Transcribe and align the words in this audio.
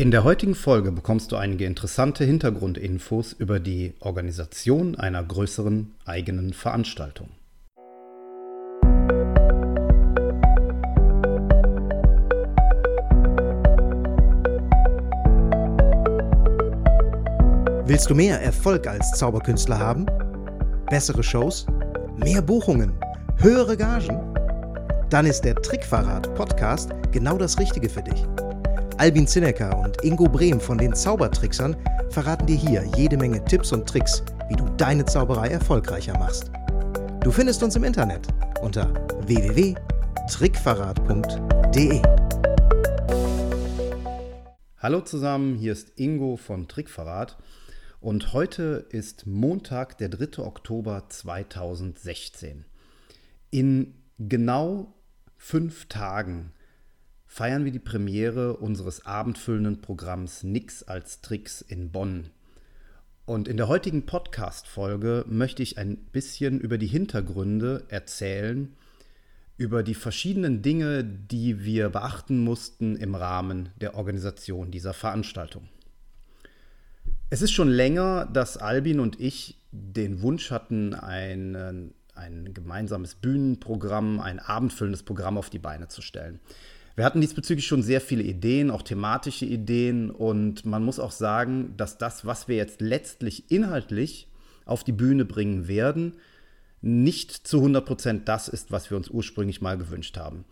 In 0.00 0.10
der 0.10 0.24
heutigen 0.24 0.54
Folge 0.54 0.92
bekommst 0.92 1.30
du 1.30 1.36
einige 1.36 1.66
interessante 1.66 2.24
Hintergrundinfos 2.24 3.34
über 3.34 3.60
die 3.60 3.92
Organisation 4.00 4.94
einer 4.94 5.22
größeren 5.22 5.92
eigenen 6.06 6.54
Veranstaltung. 6.54 7.28
Willst 17.84 18.08
du 18.08 18.14
mehr 18.14 18.40
Erfolg 18.40 18.86
als 18.86 19.18
Zauberkünstler 19.18 19.78
haben? 19.78 20.06
Bessere 20.88 21.22
Shows? 21.22 21.66
Mehr 22.16 22.40
Buchungen? 22.40 22.94
Höhere 23.36 23.76
Gagen? 23.76 24.18
Dann 25.10 25.26
ist 25.26 25.42
der 25.42 25.56
Trickverrat 25.56 26.34
Podcast 26.34 26.88
genau 27.12 27.36
das 27.36 27.58
Richtige 27.58 27.90
für 27.90 28.02
dich. 28.02 28.24
Albin 29.00 29.26
Zinecker 29.26 29.76
und 29.78 30.04
Ingo 30.04 30.28
Brehm 30.28 30.60
von 30.60 30.76
den 30.76 30.94
Zaubertricksern 30.94 31.74
verraten 32.10 32.44
dir 32.44 32.58
hier 32.58 32.84
jede 32.98 33.16
Menge 33.16 33.42
Tipps 33.46 33.72
und 33.72 33.88
Tricks, 33.88 34.22
wie 34.50 34.56
du 34.56 34.68
deine 34.76 35.06
Zauberei 35.06 35.48
erfolgreicher 35.48 36.18
machst. 36.18 36.50
Du 37.22 37.30
findest 37.30 37.62
uns 37.62 37.76
im 37.76 37.84
Internet 37.84 38.28
unter 38.60 38.92
www.trickverrat.de. 39.26 42.02
Hallo 44.76 45.00
zusammen, 45.00 45.56
hier 45.56 45.72
ist 45.72 45.98
Ingo 45.98 46.36
von 46.36 46.68
Trickverrat 46.68 47.38
und 48.00 48.34
heute 48.34 48.86
ist 48.90 49.26
Montag, 49.26 49.96
der 49.96 50.10
3. 50.10 50.44
Oktober 50.44 51.04
2016. 51.08 52.66
In 53.50 53.94
genau 54.18 54.92
fünf 55.38 55.86
Tagen 55.86 56.52
feiern 57.30 57.64
wir 57.64 57.70
die 57.70 57.78
Premiere 57.78 58.56
unseres 58.56 59.06
abendfüllenden 59.06 59.80
Programms 59.80 60.42
Nix 60.42 60.82
als 60.82 61.20
Tricks 61.20 61.60
in 61.62 61.92
Bonn. 61.92 62.30
Und 63.24 63.46
in 63.46 63.56
der 63.56 63.68
heutigen 63.68 64.04
Podcast-Folge 64.04 65.24
möchte 65.28 65.62
ich 65.62 65.78
ein 65.78 65.96
bisschen 65.96 66.58
über 66.58 66.76
die 66.76 66.88
Hintergründe 66.88 67.84
erzählen, 67.86 68.74
über 69.56 69.84
die 69.84 69.94
verschiedenen 69.94 70.60
Dinge, 70.60 71.04
die 71.04 71.62
wir 71.62 71.90
beachten 71.90 72.42
mussten 72.42 72.96
im 72.96 73.14
Rahmen 73.14 73.68
der 73.80 73.94
Organisation 73.94 74.72
dieser 74.72 74.92
Veranstaltung. 74.92 75.68
Es 77.30 77.42
ist 77.42 77.52
schon 77.52 77.68
länger, 77.68 78.26
dass 78.26 78.56
Albin 78.56 78.98
und 78.98 79.20
ich 79.20 79.56
den 79.70 80.20
Wunsch 80.20 80.50
hatten, 80.50 80.94
ein, 80.94 81.94
ein 82.16 82.52
gemeinsames 82.54 83.14
Bühnenprogramm, 83.14 84.18
ein 84.18 84.40
abendfüllendes 84.40 85.04
Programm 85.04 85.38
auf 85.38 85.48
die 85.48 85.60
Beine 85.60 85.86
zu 85.86 86.02
stellen. 86.02 86.40
Wir 87.00 87.06
hatten 87.06 87.22
diesbezüglich 87.22 87.66
schon 87.66 87.82
sehr 87.82 88.02
viele 88.02 88.22
Ideen, 88.22 88.70
auch 88.70 88.82
thematische 88.82 89.46
Ideen. 89.46 90.10
Und 90.10 90.66
man 90.66 90.84
muss 90.84 91.00
auch 91.00 91.12
sagen, 91.12 91.72
dass 91.78 91.96
das, 91.96 92.26
was 92.26 92.46
wir 92.46 92.56
jetzt 92.56 92.82
letztlich 92.82 93.50
inhaltlich 93.50 94.28
auf 94.66 94.84
die 94.84 94.92
Bühne 94.92 95.24
bringen 95.24 95.66
werden, 95.66 96.18
nicht 96.82 97.32
zu 97.32 97.56
100 97.56 97.86
Prozent 97.86 98.28
das 98.28 98.48
ist, 98.48 98.70
was 98.70 98.90
wir 98.90 98.98
uns 98.98 99.08
ursprünglich 99.08 99.62
mal 99.62 99.78
gewünscht 99.78 100.18
haben. 100.18 100.44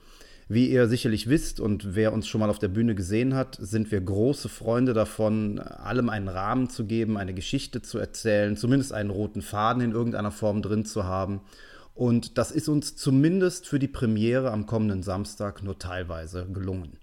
Wie 0.48 0.70
ihr 0.70 0.88
sicherlich 0.88 1.28
wisst 1.28 1.60
und 1.60 1.94
wer 1.94 2.14
uns 2.14 2.26
schon 2.26 2.40
mal 2.40 2.48
auf 2.48 2.58
der 2.58 2.68
Bühne 2.68 2.94
gesehen 2.94 3.34
hat, 3.34 3.58
sind 3.60 3.92
wir 3.92 4.00
große 4.00 4.48
Freunde 4.48 4.94
davon, 4.94 5.58
allem 5.58 6.08
einen 6.08 6.28
Rahmen 6.28 6.70
zu 6.70 6.86
geben, 6.86 7.18
eine 7.18 7.34
Geschichte 7.34 7.82
zu 7.82 7.98
erzählen, 7.98 8.56
zumindest 8.56 8.94
einen 8.94 9.10
roten 9.10 9.42
Faden 9.42 9.82
in 9.82 9.92
irgendeiner 9.92 10.30
Form 10.30 10.62
drin 10.62 10.86
zu 10.86 11.04
haben 11.04 11.42
und 11.98 12.38
das 12.38 12.52
ist 12.52 12.68
uns 12.68 12.94
zumindest 12.94 13.66
für 13.66 13.80
die 13.80 13.88
Premiere 13.88 14.52
am 14.52 14.66
kommenden 14.66 15.02
Samstag 15.02 15.64
nur 15.64 15.80
teilweise 15.80 16.46
gelungen. 16.46 16.96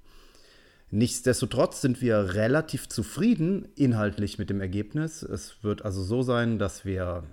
Nichtsdestotrotz 0.89 1.81
sind 1.81 2.01
wir 2.01 2.33
relativ 2.33 2.87
zufrieden 2.87 3.67
inhaltlich 3.75 4.39
mit 4.39 4.49
dem 4.49 4.61
Ergebnis. 4.61 5.21
Es 5.21 5.61
wird 5.63 5.83
also 5.83 6.01
so 6.01 6.21
sein, 6.21 6.59
dass 6.59 6.85
wir 6.85 7.23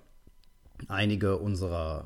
einige 0.89 1.37
unserer 1.37 2.05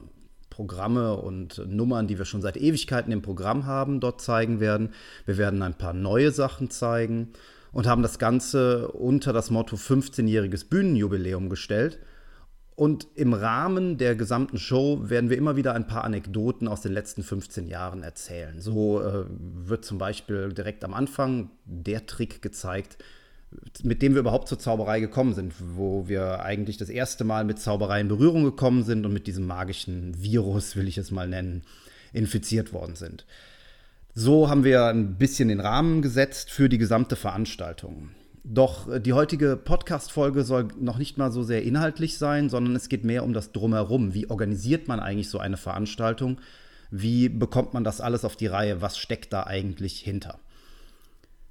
Programme 0.52 1.16
und 1.16 1.64
Nummern, 1.68 2.06
die 2.06 2.20
wir 2.20 2.26
schon 2.26 2.44
seit 2.44 2.58
Ewigkeiten 2.58 3.12
im 3.12 3.24
Programm 3.24 3.66
haben, 3.66 4.00
dort 4.00 4.22
zeigen 4.22 4.60
werden. 4.60 4.94
Wir 5.26 5.40
werden 5.40 5.64
ein 5.64 5.74
paar 5.74 5.94
neue 5.94 6.30
Sachen 6.30 6.70
zeigen 6.70 7.30
und 7.72 7.88
haben 7.88 8.04
das 8.04 8.20
Ganze 8.20 8.90
unter 8.90 9.34
das 9.34 9.50
Motto 9.50 9.76
15-jähriges 9.76 10.70
Bühnenjubiläum 10.70 11.50
gestellt. 11.50 11.98
Und 12.78 13.08
im 13.16 13.34
Rahmen 13.34 13.98
der 13.98 14.16
gesamten 14.16 14.60
Show 14.60 15.10
werden 15.10 15.32
wir 15.32 15.38
immer 15.38 15.56
wieder 15.56 15.74
ein 15.74 15.88
paar 15.88 16.04
Anekdoten 16.04 16.68
aus 16.68 16.82
den 16.82 16.92
letzten 16.92 17.24
15 17.24 17.68
Jahren 17.68 18.04
erzählen. 18.04 18.62
So 18.62 19.02
äh, 19.02 19.26
wird 19.28 19.84
zum 19.84 19.98
Beispiel 19.98 20.54
direkt 20.54 20.84
am 20.84 20.94
Anfang 20.94 21.50
der 21.66 22.06
Trick 22.06 22.44
gezeigt, 22.44 23.00
mit 23.82 24.04
dem 24.04 24.14
wir 24.14 24.20
überhaupt 24.20 24.48
zur 24.48 24.60
Zauberei 24.60 25.00
gekommen 25.00 25.34
sind, 25.34 25.56
wo 25.76 26.08
wir 26.08 26.44
eigentlich 26.44 26.78
das 26.78 26.90
erste 26.90 27.24
Mal 27.24 27.46
mit 27.46 27.58
Zauberei 27.58 28.00
in 28.00 28.10
Berührung 28.10 28.44
gekommen 28.44 28.84
sind 28.84 29.08
und 29.08 29.14
mit 29.14 29.26
diesem 29.26 29.48
magischen 29.48 30.22
Virus, 30.22 30.76
will 30.76 30.88
ich 30.88 31.00
es 31.00 31.10
mal 31.10 31.28
nennen, 31.28 31.64
infiziert 32.14 32.74
worden 32.74 32.96
sind. 32.96 33.26
So 34.14 34.52
haben 34.52 34.64
wir 34.64 34.86
ein 34.86 35.16
bisschen 35.16 35.50
den 35.50 35.62
Rahmen 35.62 36.04
gesetzt 36.04 36.52
für 36.52 36.70
die 36.70 36.78
gesamte 36.78 37.16
Veranstaltung. 37.16 38.12
Doch 38.50 38.88
äh, 38.88 39.02
die 39.02 39.14
heutige 39.14 39.58
Podcast-Folge 39.58 40.44
soll 40.44 40.70
noch 40.80 40.98
nicht 40.98 41.18
mal 41.18 41.32
so 41.32 41.44
sehr 41.44 41.64
inhaltlich 41.64 42.18
sein, 42.18 42.50
sondern 42.50 42.76
es 42.76 42.88
geht 42.88 43.04
mehr 43.04 43.24
um 43.24 43.34
das 43.34 43.52
Drumherum. 43.52 44.14
Wie 44.14 44.30
organisiert 44.30 44.88
man 44.88 45.02
eigentlich 45.02 45.30
so 45.30 45.40
eine 45.40 45.58
Veranstaltung? 45.58 46.40
Wie 46.90 47.28
bekommt 47.28 47.74
man 47.74 47.84
das 47.84 48.00
alles 48.00 48.24
auf 48.24 48.38
die 48.38 48.48
Reihe? 48.48 48.82
Was 48.82 48.98
steckt 48.98 49.34
da 49.34 49.44
eigentlich 49.44 50.00
hinter? 50.00 50.40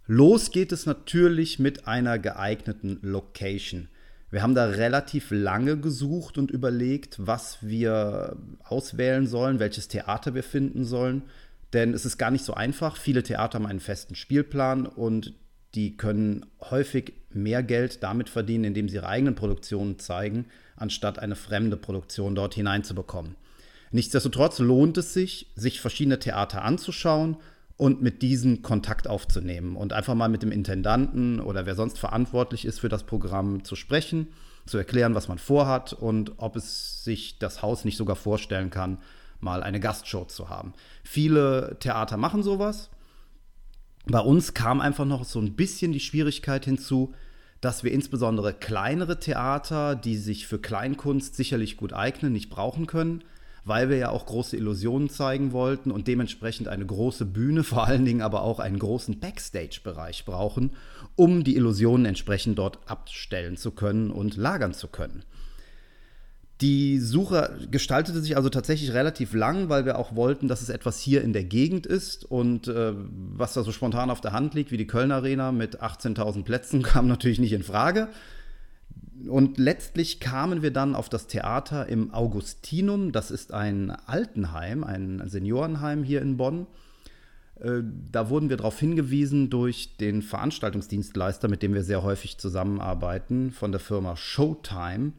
Los 0.07 0.53
geht 0.53 0.73
es 0.73 0.87
natürlich 0.87 1.59
mit 1.59 1.87
einer 1.87 2.19
geeigneten 2.19 2.99
Location. 3.03 3.89
Wir 4.31 4.43
haben 4.43 4.55
da 4.55 4.65
relativ 4.65 5.31
lange 5.31 5.79
gesucht 5.79 6.39
und 6.39 6.51
überlegt, 6.51 7.17
was 7.19 7.59
wir 7.61 8.37
auswählen 8.65 9.27
sollen, 9.27 9.59
welches 9.59 9.89
Theater 9.89 10.35
wir 10.35 10.43
finden 10.43 10.85
sollen. 10.85 11.23
Denn 11.75 11.93
es 11.93 12.07
ist 12.07 12.17
gar 12.17 12.31
nicht 12.31 12.45
so 12.45 12.55
einfach. 12.55 12.97
Viele 12.97 13.23
Theater 13.23 13.59
haben 13.59 13.67
einen 13.67 13.81
festen 13.81 14.15
Spielplan 14.15 14.87
und 14.87 15.35
die 15.77 15.97
können 15.97 16.47
häufig 16.71 17.13
mehr 17.31 17.63
Geld 17.63 18.03
damit 18.03 18.31
verdienen, 18.31 18.65
indem 18.65 18.89
sie 18.89 18.97
ihre 18.97 19.09
eigenen 19.09 19.35
Produktionen 19.35 19.99
zeigen, 19.99 20.47
anstatt 20.75 21.19
eine 21.19 21.37
fremde 21.37 21.77
Produktion 21.77 22.35
dort 22.35 22.55
hineinzubekommen. 22.55 23.37
Nichtsdestotrotz 23.93 24.59
lohnt 24.59 24.97
es 24.99 25.13
sich, 25.13 25.49
sich 25.55 25.81
verschiedene 25.81 26.19
Theater 26.19 26.63
anzuschauen 26.63 27.37
und 27.77 28.01
mit 28.03 28.23
diesen 28.23 28.63
Kontakt 28.63 29.07
aufzunehmen 29.07 29.77
und 29.77 29.93
einfach 29.93 30.15
mal 30.15 30.31
mit 30.31 30.43
dem 30.43 30.51
Intendanten 30.51 31.41
oder 31.41 31.67
wer 31.67 31.75
sonst 31.75 31.99
verantwortlich 31.99 32.65
ist 32.65 32.81
für 32.81 32.89
das 32.89 33.05
Programm 33.05 33.65
zu 33.65 33.77
sprechen, 33.77 34.29
zu 34.65 34.79
erklären, 34.79 35.15
was 35.15 35.29
man 35.29 35.39
vorhat 35.39 35.93
und 35.93 36.33
ob 36.39 36.57
es 36.57 37.05
sich 37.05 37.39
das 37.39 37.63
Haus 37.63 37.85
nicht 37.85 37.99
sogar 37.99 38.17
vorstellen 38.17 38.71
kann, 38.71 38.99
mal 39.41 39.63
eine 39.63 39.79
Gastshow 39.79 40.25
zu 40.25 40.49
haben. 40.49 40.73
Viele 41.05 41.77
Theater 41.79 42.17
machen 42.17 42.43
sowas 42.43 42.89
bei 44.07 44.21
uns 44.21 44.55
kam 44.55 44.81
einfach 44.81 45.05
noch 45.05 45.25
so 45.25 45.41
ein 45.41 45.55
bisschen 45.55 45.93
die 45.93 46.01
Schwierigkeit 46.01 46.65
hinzu, 46.65 47.13
dass 47.61 47.83
wir 47.83 47.93
insbesondere 47.93 48.55
kleinere 48.55 49.19
Theater, 49.19 49.97
die 49.97 50.17
sich 50.17 50.47
für 50.47 50.59
Kleinkunst 50.61 51.35
sicherlich 51.35 51.77
gut 51.77 51.93
eignen, 51.93 52.33
nicht 52.33 52.49
brauchen 52.49 52.87
können, 52.87 53.25
weil 53.65 53.89
wir 53.89 53.97
ja 53.97 54.11
auch 54.11 54.27
große 54.27 54.57
Illusionen 54.57 55.11
zeigen 55.11 55.51
wollten 55.53 55.91
und 55.91 56.07
dementsprechend 56.07 56.69
eine 56.69 56.87
große 56.87 57.25
Bühne, 57.25 57.65
vor 57.65 57.85
allen 57.85 58.05
Dingen 58.05 58.23
aber 58.23 58.43
auch 58.43 58.61
einen 58.61 58.79
großen 58.79 59.19
Backstage-Bereich 59.19 60.25
brauchen, 60.25 60.71
um 61.17 61.43
die 61.43 61.57
Illusionen 61.57 62.07
entsprechend 62.07 62.59
dort 62.59 62.79
abstellen 62.89 63.57
zu 63.57 63.73
können 63.73 64.13
und 64.13 64.37
lagern 64.37 64.73
zu 64.73 64.87
können. 64.87 65.25
Die 66.63 66.99
Suche 66.99 67.59
gestaltete 67.71 68.21
sich 68.21 68.37
also 68.37 68.49
tatsächlich 68.49 68.95
relativ 68.95 69.35
lang, 69.35 69.69
weil 69.69 69.85
wir 69.85 69.99
auch 69.99 70.17
wollten, 70.17 70.49
dass 70.49 70.63
es 70.63 70.71
etwas 70.71 70.99
hier 70.99 71.23
in 71.23 71.35
der 71.35 71.45
Gegend 71.45 71.85
ist. 71.85 72.25
Und 72.25 72.67
äh, 72.69 72.95
was 72.97 73.53
da 73.53 73.63
so 73.63 73.73
spontan 73.73 74.09
auf 74.09 74.23
der 74.23 74.33
Hand 74.33 74.55
liegt, 74.55 74.71
wie 74.71 74.79
die 74.79 74.87
Köln 74.87 75.13
Arena 75.13 75.53
mit 75.53 75.83
18.000 75.83 76.45
Plätzen, 76.45 76.83
kam 76.85 77.09
natürlich 77.09 77.39
nicht 77.39 77.53
in 77.53 77.63
Frage. 77.63 78.09
Und 79.29 79.59
letztlich 79.59 80.19
kamen 80.19 80.63
wir 80.63 80.71
dann 80.71 80.95
auf 80.95 81.11
das 81.11 81.27
Theater 81.27 81.89
im 81.89 82.15
Augustinum. 82.15 83.13
Das 83.13 83.31
ist 83.31 83.53
ein 83.53 83.91
Altenheim, 83.91 84.83
ein 84.83 85.23
Seniorenheim 85.27 86.05
hier 86.05 86.23
in 86.23 86.39
Bonn. 86.39 86.67
Äh, 87.61 87.83
da 88.13 88.31
wurden 88.31 88.49
wir 88.49 88.57
darauf 88.57 88.79
hingewiesen 88.79 89.51
durch 89.51 89.97
den 89.99 90.23
Veranstaltungsdienstleister, 90.23 91.49
mit 91.49 91.63
dem 91.63 91.75
wir 91.75 91.83
sehr 91.83 92.03
häufig 92.03 92.39
zusammenarbeiten, 92.39 93.53
von 93.53 93.73
der 93.73 93.81
Firma 93.81 94.17
Showtime. 94.17 95.13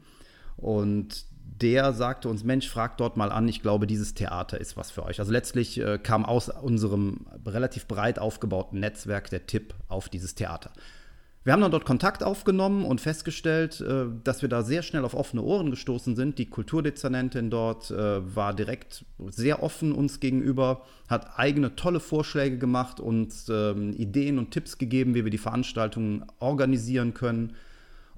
Und 0.58 1.24
der 1.60 1.92
sagte 1.92 2.28
uns, 2.28 2.44
Mensch, 2.44 2.68
fragt 2.68 3.00
dort 3.00 3.16
mal 3.16 3.32
an, 3.32 3.48
ich 3.48 3.62
glaube, 3.62 3.86
dieses 3.86 4.14
Theater 4.14 4.60
ist 4.60 4.76
was 4.76 4.90
für 4.90 5.04
euch. 5.04 5.18
Also 5.18 5.32
letztlich 5.32 5.80
äh, 5.80 5.98
kam 5.98 6.24
aus 6.24 6.48
unserem 6.48 7.26
relativ 7.46 7.86
breit 7.86 8.18
aufgebauten 8.18 8.80
Netzwerk 8.80 9.30
der 9.30 9.46
Tipp 9.46 9.74
auf 9.88 10.08
dieses 10.08 10.34
Theater. 10.34 10.70
Wir 11.44 11.52
haben 11.52 11.62
dann 11.62 11.70
dort 11.70 11.86
Kontakt 11.86 12.22
aufgenommen 12.22 12.84
und 12.84 13.00
festgestellt, 13.00 13.80
äh, 13.80 14.06
dass 14.22 14.42
wir 14.42 14.48
da 14.48 14.62
sehr 14.62 14.82
schnell 14.82 15.04
auf 15.04 15.14
offene 15.14 15.42
Ohren 15.42 15.70
gestoßen 15.70 16.14
sind. 16.14 16.38
Die 16.38 16.46
Kulturdezernentin 16.46 17.50
dort 17.50 17.90
äh, 17.90 18.36
war 18.36 18.54
direkt 18.54 19.04
sehr 19.28 19.62
offen 19.62 19.92
uns 19.92 20.20
gegenüber, 20.20 20.82
hat 21.08 21.38
eigene 21.38 21.74
tolle 21.74 22.00
Vorschläge 22.00 22.58
gemacht, 22.58 23.00
uns 23.00 23.48
ähm, 23.48 23.94
Ideen 23.94 24.38
und 24.38 24.50
Tipps 24.50 24.78
gegeben, 24.78 25.14
wie 25.14 25.24
wir 25.24 25.30
die 25.30 25.38
Veranstaltungen 25.38 26.24
organisieren 26.38 27.14
können 27.14 27.54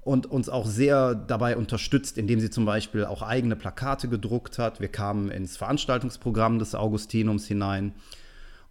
und 0.03 0.25
uns 0.25 0.49
auch 0.49 0.65
sehr 0.65 1.13
dabei 1.13 1.55
unterstützt, 1.55 2.17
indem 2.17 2.39
sie 2.39 2.49
zum 2.49 2.65
Beispiel 2.65 3.05
auch 3.05 3.21
eigene 3.21 3.55
Plakate 3.55 4.07
gedruckt 4.07 4.57
hat. 4.57 4.79
Wir 4.79 4.87
kamen 4.87 5.29
ins 5.29 5.57
Veranstaltungsprogramm 5.57 6.59
des 6.59 6.73
Augustinums 6.73 7.45
hinein. 7.45 7.93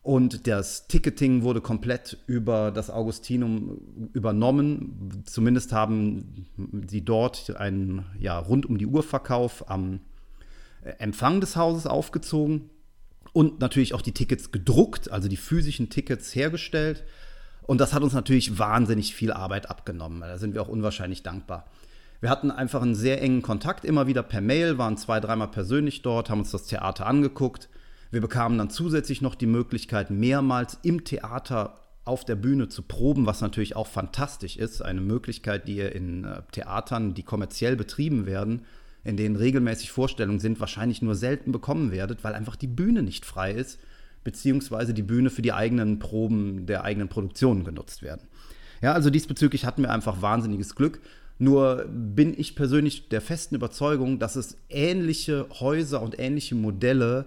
Und 0.03 0.47
das 0.47 0.89
Ticketing 0.89 1.43
wurde 1.43 1.61
komplett 1.61 2.19
über 2.27 2.71
das 2.71 2.91
Augustinum 2.91 4.11
übernommen. 4.15 5.23
Zumindest 5.27 5.73
haben 5.73 6.47
sie 6.89 7.05
dort 7.05 7.55
einen 7.57 8.07
ja, 8.19 8.39
rund 8.39 8.65
um 8.67 8.79
die 8.79 8.87
Uhr 8.87 9.03
Verkauf 9.03 9.71
am 9.71 10.01
Empfang 10.99 11.41
des 11.41 11.57
Hauses 11.57 11.87
aufgezogen 11.87 12.71
und 13.33 13.61
natürlich 13.61 13.93
auch 13.95 14.03
die 14.03 14.13
Tickets 14.13 14.51
gedruckt, 14.51 15.11
also 15.11 15.29
die 15.29 15.37
physischen 15.37 15.91
Tickets 15.91 16.35
hergestellt. 16.35 17.05
Und 17.63 17.81
das 17.81 17.93
hat 17.93 18.03
uns 18.03 18.13
natürlich 18.13 18.59
wahnsinnig 18.59 19.15
viel 19.15 19.33
Arbeit 19.33 19.71
abgenommen. 19.71 20.21
Da 20.21 20.39
sind 20.39 20.55
wir 20.55 20.63
auch 20.63 20.69
unwahrscheinlich 20.69 21.23
dankbar. 21.23 21.67
Wir 22.21 22.31
hatten 22.31 22.51
einfach 22.51 22.83
einen 22.83 22.95
sehr 22.95 23.23
engen 23.23 23.43
Kontakt, 23.43 23.85
immer 23.85 24.07
wieder 24.07 24.23
per 24.23 24.41
Mail, 24.41 24.77
waren 24.77 24.97
zwei, 24.97 25.21
dreimal 25.21 25.49
persönlich 25.49 26.03
dort, 26.03 26.29
haben 26.29 26.41
uns 26.41 26.51
das 26.51 26.67
Theater 26.67 27.07
angeguckt 27.07 27.69
wir 28.11 28.21
bekamen 28.21 28.59
dann 28.59 28.71
zusätzlich 28.71 29.23
noch 29.23 29.35
die 29.35 29.47
Möglichkeit, 29.47 30.11
mehrmals 30.11 30.79
im 30.83 31.05
Theater 31.05 31.79
auf 32.05 32.25
der 32.25 32.35
Bühne 32.35 32.69
zu 32.69 32.83
proben, 32.83 33.27
was 33.27 33.41
natürlich 33.41 33.77
auch 33.77 33.87
fantastisch 33.87 34.57
ist. 34.57 34.83
Eine 34.83 35.01
Möglichkeit, 35.01 35.69
die 35.69 35.77
ihr 35.77 35.95
in 35.95 36.25
äh, 36.25 36.43
Theatern, 36.51 37.15
die 37.15 37.23
kommerziell 37.23 37.77
betrieben 37.77 38.27
werden, 38.27 38.65
in 39.05 39.17
denen 39.17 39.37
regelmäßig 39.37 39.93
Vorstellungen 39.93 40.41
sind, 40.41 40.61
wahrscheinlich 40.61 41.03
nur 41.03 41.15
selten 41.15 41.53
bekommen 41.53 41.93
werdet, 41.93 42.25
weil 42.25 42.35
einfach 42.35 42.57
die 42.57 42.67
Bühne 42.67 43.03
nicht 43.03 43.25
frei 43.25 43.53
ist, 43.53 43.79
beziehungsweise 44.25 44.95
die 44.95 45.03
Bühne 45.03 45.31
für 45.31 45.43
die 45.43 45.53
eigenen 45.53 45.99
Proben 45.99 46.67
der 46.67 46.85
eigenen 46.85 47.09
Produktionen 47.09 47.65
genutzt 47.65 48.03
werden. 48.03 48.23
Ja, 48.83 48.93
also 48.93 49.11
diesbezüglich 49.11 49.67
hatten 49.67 49.83
wir 49.83 49.91
einfach 49.91 50.23
wahnsinniges 50.23 50.75
Glück. 50.75 51.01
Nur 51.39 51.87
bin 51.89 52.35
ich 52.39 52.55
persönlich 52.55 53.09
der 53.09 53.23
festen 53.23 53.55
Überzeugung, 53.55 54.19
dass 54.19 54.37
es 54.37 54.59
ähnliche 54.69 55.47
Häuser 55.61 56.03
und 56.03 56.19
ähnliche 56.19 56.55
Modelle 56.55 57.27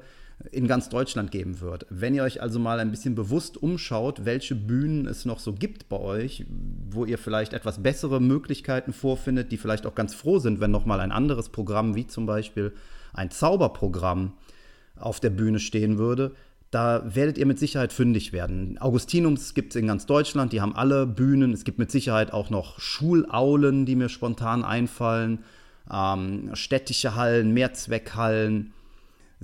in 0.51 0.67
ganz 0.67 0.89
Deutschland 0.89 1.31
geben 1.31 1.61
wird. 1.61 1.85
Wenn 1.89 2.13
ihr 2.13 2.23
euch 2.23 2.41
also 2.41 2.59
mal 2.59 2.79
ein 2.79 2.91
bisschen 2.91 3.15
bewusst 3.15 3.57
umschaut, 3.57 4.25
welche 4.25 4.55
Bühnen 4.55 5.07
es 5.07 5.25
noch 5.25 5.39
so 5.39 5.53
gibt 5.53 5.89
bei 5.89 5.99
euch, 5.99 6.45
wo 6.89 7.05
ihr 7.05 7.17
vielleicht 7.17 7.53
etwas 7.53 7.81
bessere 7.81 8.19
Möglichkeiten 8.19 8.93
vorfindet, 8.93 9.51
die 9.51 9.57
vielleicht 9.57 9.85
auch 9.85 9.95
ganz 9.95 10.13
froh 10.13 10.39
sind, 10.39 10.59
wenn 10.59 10.71
noch 10.71 10.85
mal 10.85 10.99
ein 10.99 11.11
anderes 11.11 11.49
Programm 11.49 11.95
wie 11.95 12.07
zum 12.07 12.25
Beispiel 12.25 12.73
ein 13.13 13.31
Zauberprogramm 13.31 14.33
auf 14.95 15.19
der 15.19 15.29
Bühne 15.29 15.59
stehen 15.59 15.97
würde, 15.97 16.35
da 16.73 17.03
werdet 17.05 17.37
ihr 17.37 17.45
mit 17.45 17.59
Sicherheit 17.59 17.93
fündig 17.93 18.33
werden. 18.33 18.77
Augustinums 18.79 19.53
gibt 19.53 19.73
es 19.73 19.81
in 19.81 19.87
ganz 19.87 20.05
Deutschland, 20.05 20.53
die 20.53 20.61
haben 20.61 20.75
alle 20.75 21.05
Bühnen. 21.05 21.53
Es 21.53 21.63
gibt 21.63 21.79
mit 21.79 21.91
Sicherheit 21.91 22.33
auch 22.33 22.49
noch 22.49 22.79
Schulaulen, 22.79 23.85
die 23.85 23.95
mir 23.95 24.09
spontan 24.09 24.63
einfallen, 24.63 25.39
ähm, 25.91 26.49
städtische 26.53 27.15
Hallen, 27.15 27.53
Mehrzweckhallen 27.53 28.73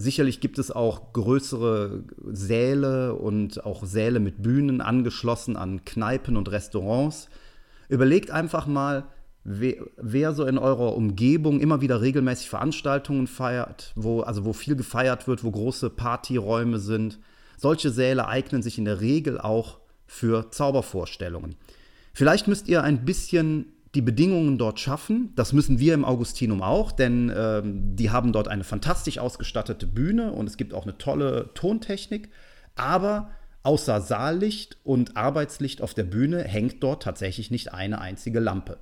Sicherlich 0.01 0.39
gibt 0.39 0.59
es 0.59 0.71
auch 0.71 1.11
größere 1.11 2.05
Säle 2.31 3.15
und 3.15 3.65
auch 3.65 3.83
Säle 3.83 4.21
mit 4.21 4.41
Bühnen 4.41 4.79
angeschlossen 4.79 5.57
an 5.57 5.83
Kneipen 5.83 6.37
und 6.37 6.49
Restaurants. 6.49 7.27
Überlegt 7.89 8.31
einfach 8.31 8.65
mal, 8.65 9.07
wer, 9.43 10.33
so 10.33 10.45
in 10.45 10.57
eurer 10.57 10.95
Umgebung 10.95 11.59
immer 11.59 11.81
wieder 11.81 12.01
regelmäßig 12.01 12.49
Veranstaltungen 12.49 13.27
feiert, 13.27 13.93
wo, 13.95 14.21
also 14.21 14.45
wo 14.45 14.53
viel 14.53 14.75
gefeiert 14.75 15.27
wird, 15.27 15.43
wo 15.43 15.51
große 15.51 15.89
Partyräume 15.89 16.79
sind. 16.79 17.19
Solche 17.57 17.89
Säle 17.89 18.27
eignen 18.27 18.61
sich 18.61 18.77
in 18.77 18.85
der 18.85 19.01
Regel 19.01 19.39
auch 19.39 19.79
für 20.05 20.51
Zaubervorstellungen. 20.51 21.55
Vielleicht 22.13 22.47
müsst 22.47 22.67
ihr 22.67 22.83
ein 22.83 23.05
bisschen 23.05 23.73
die 23.95 24.01
Bedingungen 24.01 24.57
dort 24.57 24.79
schaffen. 24.79 25.33
Das 25.35 25.53
müssen 25.53 25.79
wir 25.79 25.93
im 25.93 26.05
Augustinum 26.05 26.61
auch, 26.61 26.91
denn 26.91 27.31
ähm, 27.35 27.95
die 27.95 28.11
haben 28.11 28.33
dort 28.33 28.47
eine 28.47 28.63
fantastisch 28.63 29.17
ausgestattete 29.17 29.87
Bühne 29.87 30.31
und 30.31 30.47
es 30.47 30.57
gibt 30.57 30.73
auch 30.73 30.83
eine 30.83 30.97
tolle 30.97 31.49
Tontechnik. 31.55 32.29
Aber 32.75 33.31
außer 33.63 34.01
Saallicht 34.01 34.77
und 34.83 35.17
Arbeitslicht 35.17 35.81
auf 35.81 35.93
der 35.93 36.03
Bühne 36.03 36.43
hängt 36.43 36.83
dort 36.83 37.03
tatsächlich 37.03 37.51
nicht 37.51 37.73
eine 37.73 37.99
einzige 37.99 38.39
Lampe. 38.39 38.77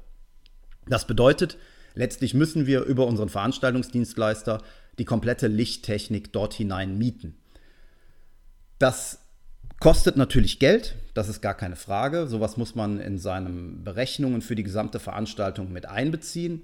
Das 0.89 1.07
bedeutet, 1.07 1.57
letztlich 1.95 2.33
müssen 2.33 2.65
wir 2.65 2.83
über 2.83 3.07
unseren 3.07 3.29
Veranstaltungsdienstleister 3.29 4.61
die 4.97 5.05
komplette 5.05 5.47
Lichttechnik 5.47 6.33
dort 6.33 6.53
hinein 6.53 6.97
mieten. 6.97 7.37
Das 8.79 9.19
Kostet 9.79 10.17
natürlich 10.17 10.57
Geld, 10.57 10.95
das 11.13 11.29
ist 11.29 11.41
gar 11.41 11.53
keine 11.53 11.75
Frage. 11.75 12.25
Sowas 12.25 12.57
muss 12.57 12.73
man 12.73 12.99
in 12.99 13.19
seinen 13.19 13.83
Berechnungen 13.83 14.41
für 14.41 14.55
die 14.55 14.63
gesamte 14.63 14.99
Veranstaltung 14.99 15.71
mit 15.71 15.85
einbeziehen. 15.85 16.63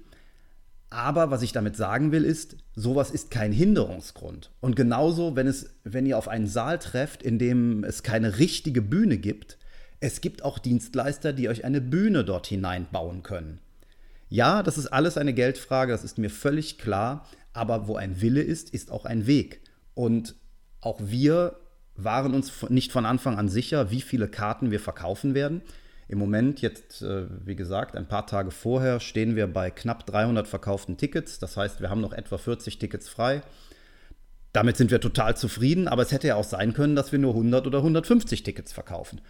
Aber 0.90 1.30
was 1.30 1.42
ich 1.42 1.52
damit 1.52 1.76
sagen 1.76 2.10
will, 2.10 2.24
ist, 2.24 2.56
sowas 2.74 3.12
ist 3.12 3.30
kein 3.30 3.52
Hinderungsgrund. 3.52 4.50
Und 4.60 4.74
genauso, 4.74 5.36
wenn, 5.36 5.46
es, 5.46 5.70
wenn 5.84 6.06
ihr 6.06 6.18
auf 6.18 6.26
einen 6.28 6.48
Saal 6.48 6.80
trefft, 6.80 7.22
in 7.22 7.38
dem 7.38 7.84
es 7.84 8.02
keine 8.02 8.38
richtige 8.38 8.82
Bühne 8.82 9.18
gibt, 9.18 9.58
es 10.00 10.20
gibt 10.20 10.42
auch 10.42 10.58
Dienstleister, 10.58 11.32
die 11.32 11.48
euch 11.48 11.64
eine 11.64 11.80
Bühne 11.80 12.24
dort 12.24 12.48
hineinbauen 12.48 13.22
können. 13.22 13.60
Ja, 14.34 14.64
das 14.64 14.78
ist 14.78 14.88
alles 14.88 15.16
eine 15.16 15.32
Geldfrage, 15.32 15.92
das 15.92 16.02
ist 16.02 16.18
mir 16.18 16.28
völlig 16.28 16.76
klar. 16.76 17.24
Aber 17.52 17.86
wo 17.86 17.94
ein 17.94 18.20
Wille 18.20 18.42
ist, 18.42 18.74
ist 18.74 18.90
auch 18.90 19.04
ein 19.04 19.28
Weg. 19.28 19.60
Und 19.94 20.34
auch 20.80 20.98
wir 21.00 21.54
waren 21.94 22.34
uns 22.34 22.68
nicht 22.68 22.90
von 22.90 23.06
Anfang 23.06 23.38
an 23.38 23.48
sicher, 23.48 23.92
wie 23.92 24.00
viele 24.00 24.26
Karten 24.26 24.72
wir 24.72 24.80
verkaufen 24.80 25.34
werden. 25.34 25.62
Im 26.08 26.18
Moment, 26.18 26.60
jetzt, 26.62 27.00
äh, 27.02 27.26
wie 27.46 27.54
gesagt, 27.54 27.94
ein 27.94 28.08
paar 28.08 28.26
Tage 28.26 28.50
vorher, 28.50 28.98
stehen 28.98 29.36
wir 29.36 29.46
bei 29.46 29.70
knapp 29.70 30.04
300 30.04 30.48
verkauften 30.48 30.96
Tickets. 30.96 31.38
Das 31.38 31.56
heißt, 31.56 31.80
wir 31.80 31.88
haben 31.88 32.00
noch 32.00 32.12
etwa 32.12 32.36
40 32.36 32.80
Tickets 32.80 33.08
frei. 33.08 33.40
Damit 34.52 34.76
sind 34.76 34.90
wir 34.90 35.00
total 35.00 35.36
zufrieden, 35.36 35.86
aber 35.86 36.02
es 36.02 36.10
hätte 36.10 36.26
ja 36.26 36.34
auch 36.34 36.42
sein 36.42 36.72
können, 36.72 36.96
dass 36.96 37.12
wir 37.12 37.20
nur 37.20 37.34
100 37.34 37.68
oder 37.68 37.78
150 37.78 38.42
Tickets 38.42 38.72
verkaufen. 38.72 39.20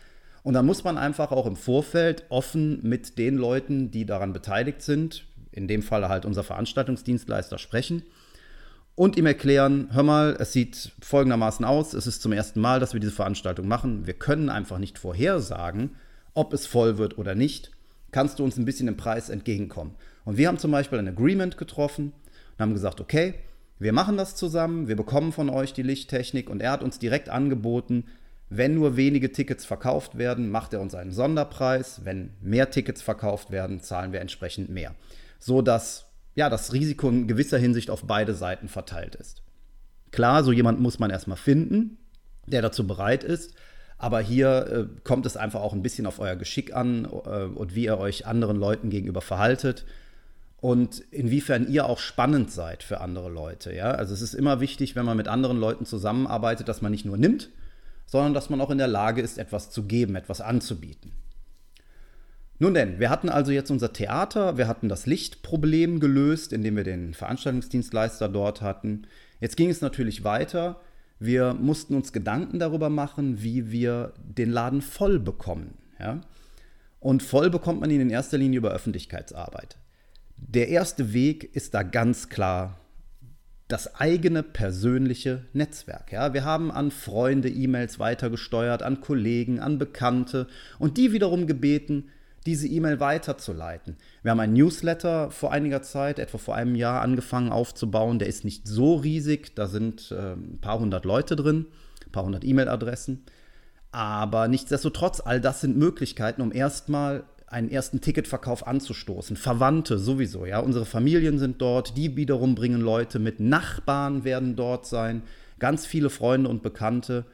Und 0.45 0.55
da 0.55 0.63
muss 0.63 0.85
man 0.85 0.99
einfach 0.99 1.33
auch 1.33 1.47
im 1.47 1.57
Vorfeld 1.57 2.27
offen 2.29 2.79
mit 2.83 3.19
den 3.19 3.37
Leuten, 3.37 3.91
die 3.91 4.05
daran 4.05 4.33
beteiligt 4.33 4.83
sind, 4.83 5.27
in 5.51 5.67
dem 5.67 5.83
Fall 5.83 6.09
halt 6.09 6.27
unser 6.27 6.45
Veranstaltungsdienstleister, 6.45 7.59
sprechen 7.59 8.03
und 8.95 9.17
ihm 9.17 9.27
erklären, 9.27 9.89
hör 9.93 10.03
mal, 10.03 10.37
es 10.39 10.53
sieht 10.53 10.93
folgendermaßen 11.01 11.65
aus, 11.65 11.95
es 11.95 12.07
ist 12.07 12.23
zum 12.23 12.33
ersten 12.33 12.61
Mal, 12.61 12.79
dass 12.79 12.93
wir 12.93 13.01
diese 13.01 13.13
Veranstaltung 13.13 13.67
machen. 13.67 14.07
Wir 14.07 14.15
können 14.15 14.51
einfach 14.51 14.79
nicht 14.79 14.99
vorhersagen, 14.99 15.97
ob 16.35 16.53
es 16.53 16.67
voll 16.67 16.99
wird 16.99 17.19
oder 17.19 17.35
nicht. 17.35 17.71
Kannst 18.13 18.39
du 18.39 18.45
uns 18.45 18.57
ein 18.57 18.65
bisschen 18.65 18.87
im 18.87 18.97
Preis 18.97 19.31
entgegenkommen? 19.31 19.95
Und 20.25 20.37
wir 20.37 20.47
haben 20.47 20.59
zum 20.59 20.71
Beispiel 20.71 20.99
ein 20.99 21.09
Agreement 21.09 21.57
getroffen 21.57 22.13
und 22.53 22.61
haben 22.61 22.75
gesagt, 22.75 23.01
okay, 23.01 23.35
wir 23.79 23.93
machen 23.93 24.17
das 24.17 24.37
zusammen, 24.37 24.87
wir 24.87 24.97
bekommen 24.97 25.33
von 25.33 25.51
euch 25.51 25.73
die 25.73 25.83
Lichttechnik 25.83 26.49
und 26.49 26.61
er 26.61 26.71
hat 26.71 26.85
uns 26.85 27.01
direkt 27.01 27.29
angeboten, 27.29 28.05
wenn 28.49 28.75
nur 28.75 28.97
wenige 28.97 29.33
Tickets 29.33 29.65
verkauft 29.65 30.19
werden, 30.19 30.51
macht 30.51 30.73
er 30.75 30.81
uns 30.81 30.95
einen 30.95 31.13
Sonderpreis. 31.13 32.05
Wenn 32.05 32.31
mehr 32.41 32.71
Tickets 32.71 33.03
verkauft 33.03 33.51
werden, 33.51 33.81
zahlen 33.81 34.13
wir 34.13 34.21
entsprechend 34.21 34.69
mehr. 34.69 34.95
So 35.39 35.63
dass 35.63 36.07
ja, 36.35 36.51
das 36.51 36.73
Risiko 36.73 37.09
in 37.09 37.29
gewisser 37.29 37.59
Hinsicht 37.59 37.91
auf 37.91 38.05
beide 38.07 38.35
Seiten 38.35 38.69
verteilt 38.69 39.15
ist. 39.15 39.43
Klar, 40.11 40.45
so 40.45 40.53
jemand 40.53 40.81
muss 40.81 40.99
man 40.99 41.11
erstmal 41.11 41.37
finden, 41.37 41.99
der 42.47 42.63
dazu 42.63 42.87
bereit 42.87 43.25
ist. 43.25 43.55
Aber 43.99 44.21
hier 44.21 44.67
äh, 44.67 45.01
kommt 45.05 45.25
es 45.27 45.37
einfach 45.37 45.61
auch 45.61 45.73
ein 45.73 45.83
bisschen 45.83 46.07
auf 46.07 46.19
euer 46.19 46.37
Geschick 46.37 46.75
an 46.75 47.05
äh, 47.05 47.45
und 47.45 47.75
wie 47.75 47.85
ihr 47.85 47.99
euch 47.99 48.27
anderen 48.27 48.57
Leuten 48.57 48.91
gegenüber 48.91 49.21
verhaltet 49.21 49.85
und 50.61 51.01
inwiefern 51.11 51.69
ihr 51.69 51.87
auch 51.87 51.99
spannend 51.99 52.51
seid 52.51 52.83
für 52.83 53.01
andere 53.01 53.31
Leute. 53.31 53.75
Ja? 53.75 53.93
Also 53.93 54.13
es 54.15 54.23
ist 54.23 54.35
immer 54.35 54.61
wichtig, 54.61 54.97
wenn 54.97 55.05
man 55.05 55.17
mit 55.17 55.29
anderen 55.29 55.59
Leuten 55.59 55.87
zusammenarbeitet, 55.87 56.69
dass 56.69 56.83
man 56.83 56.91
nicht 56.91 57.05
nur 57.05 57.17
nimmt, 57.17 57.51
sondern 58.07 58.35
dass 58.35 58.51
man 58.51 58.61
auch 58.61 58.71
in 58.71 58.79
der 58.79 58.89
Lage 58.89 59.21
ist, 59.23 59.39
etwas 59.39 59.71
zu 59.71 59.85
geben, 59.85 60.17
etwas 60.17 60.41
anzubieten. 60.41 61.13
Nun 62.59 62.75
denn, 62.75 63.01
wir 63.01 63.11
hatten 63.11 63.29
also 63.29 63.51
jetzt 63.51 63.71
unser 63.71 63.93
Theater, 63.93 64.57
wir 64.57 64.69
hatten 64.69 64.89
das 64.89 65.07
Lichtproblem 65.07 65.99
gelöst, 65.99 66.53
indem 66.53 66.77
wir 66.77 66.85
den 66.85 67.15
Veranstaltungsdienstleister 67.15 68.29
dort 68.29 68.63
hatten. 68.63 69.07
Jetzt 69.41 69.57
ging 69.57 69.71
es 69.71 69.81
natürlich 69.81 70.23
weiter. 70.23 70.81
Wir 71.19 71.55
mussten 71.55 71.95
uns 71.95 72.13
Gedanken 72.13 72.59
darüber 72.59 72.91
machen, 72.91 73.43
wie 73.43 73.73
wir 73.73 74.15
den 74.23 74.51
Laden 74.51 74.83
voll 74.83 75.19
bekommen. 75.19 75.75
Ja? 75.99 76.21
Und 77.01 77.23
voll 77.23 77.51
bekommt 77.51 77.81
man 77.81 77.91
ihn 77.91 78.01
in 78.01 78.11
erster 78.11 78.39
Linie 78.39 78.59
über 78.59 78.71
Öffentlichkeitsarbeit. 78.71 79.77
Der 80.37 80.69
erste 80.69 81.13
Weg 81.13 81.55
ist 81.57 81.75
da 81.75 81.83
ganz 81.83 82.29
klar 82.29 82.79
das 83.69 83.95
eigene 83.95 84.43
persönliche 84.43 85.47
Netzwerk. 85.53 86.13
Ja, 86.13 86.35
wir 86.35 86.45
haben 86.45 86.71
an 86.71 86.91
Freunde 86.91 87.49
E-Mails 87.49 87.99
weitergesteuert, 87.99 88.83
an 88.83 89.01
Kollegen, 89.01 89.59
an 89.59 89.79
Bekannte 89.79 90.47
und 90.79 90.97
die 90.97 91.13
wiederum 91.13 91.47
gebeten, 91.47 92.11
diese 92.47 92.69
E-Mail 92.69 93.01
weiterzuleiten. 93.01 93.97
Wir 94.23 94.31
haben 94.31 94.41
einen 94.41 94.53
Newsletter 94.53 95.31
vor 95.31 95.51
einiger 95.51 95.81
Zeit, 95.81 96.19
etwa 96.19 96.37
vor 96.37 96.55
einem 96.55 96.75
Jahr, 96.75 97.01
angefangen 97.01 97.53
aufzubauen. 97.53 98.19
Der 98.19 98.29
ist 98.29 98.45
nicht 98.45 98.69
so 98.69 98.97
riesig, 98.97 99.55
da 99.55 99.67
sind 99.67 100.11
äh, 100.11 100.35
ein 100.35 100.59
paar 100.61 100.79
hundert 100.79 101.07
Leute 101.07 101.37
drin, 101.37 101.67
ein 102.07 102.13
paar 102.13 102.25
hundert 102.25 102.45
E-Mail-Adressen. 102.45 103.25
Aber 103.93 104.49
nichtsdestotrotz, 104.49 105.23
all 105.25 105.41
das 105.41 105.63
sind 105.63 105.79
Möglichkeiten, 105.79 106.43
um 106.43 106.53
erstmal 106.53 107.25
einen 107.47 107.71
ersten 107.71 108.01
Ticketverkauf 108.01 108.67
anzustoßen. 108.67 109.37
Verwandte 109.37 109.99
sowieso, 109.99 110.47
ja. 110.47 110.59
Unsere 110.59 110.87
Familien 110.87 111.39
sind 111.39 111.61
dort, 111.61 111.97
die 111.97 112.17
wiederum 112.17 112.55
bringen 112.55 112.81
Leute 112.81 113.19
mit, 113.19 113.41
Nachbarn 113.41 114.25
werden 114.25 114.57
dort 114.57 114.87
sein, 114.87 115.23
ganz 115.59 115.87
viele 115.87 116.11
Freunde 116.11 116.49
und 116.51 116.63
Bekannte, 116.63 117.25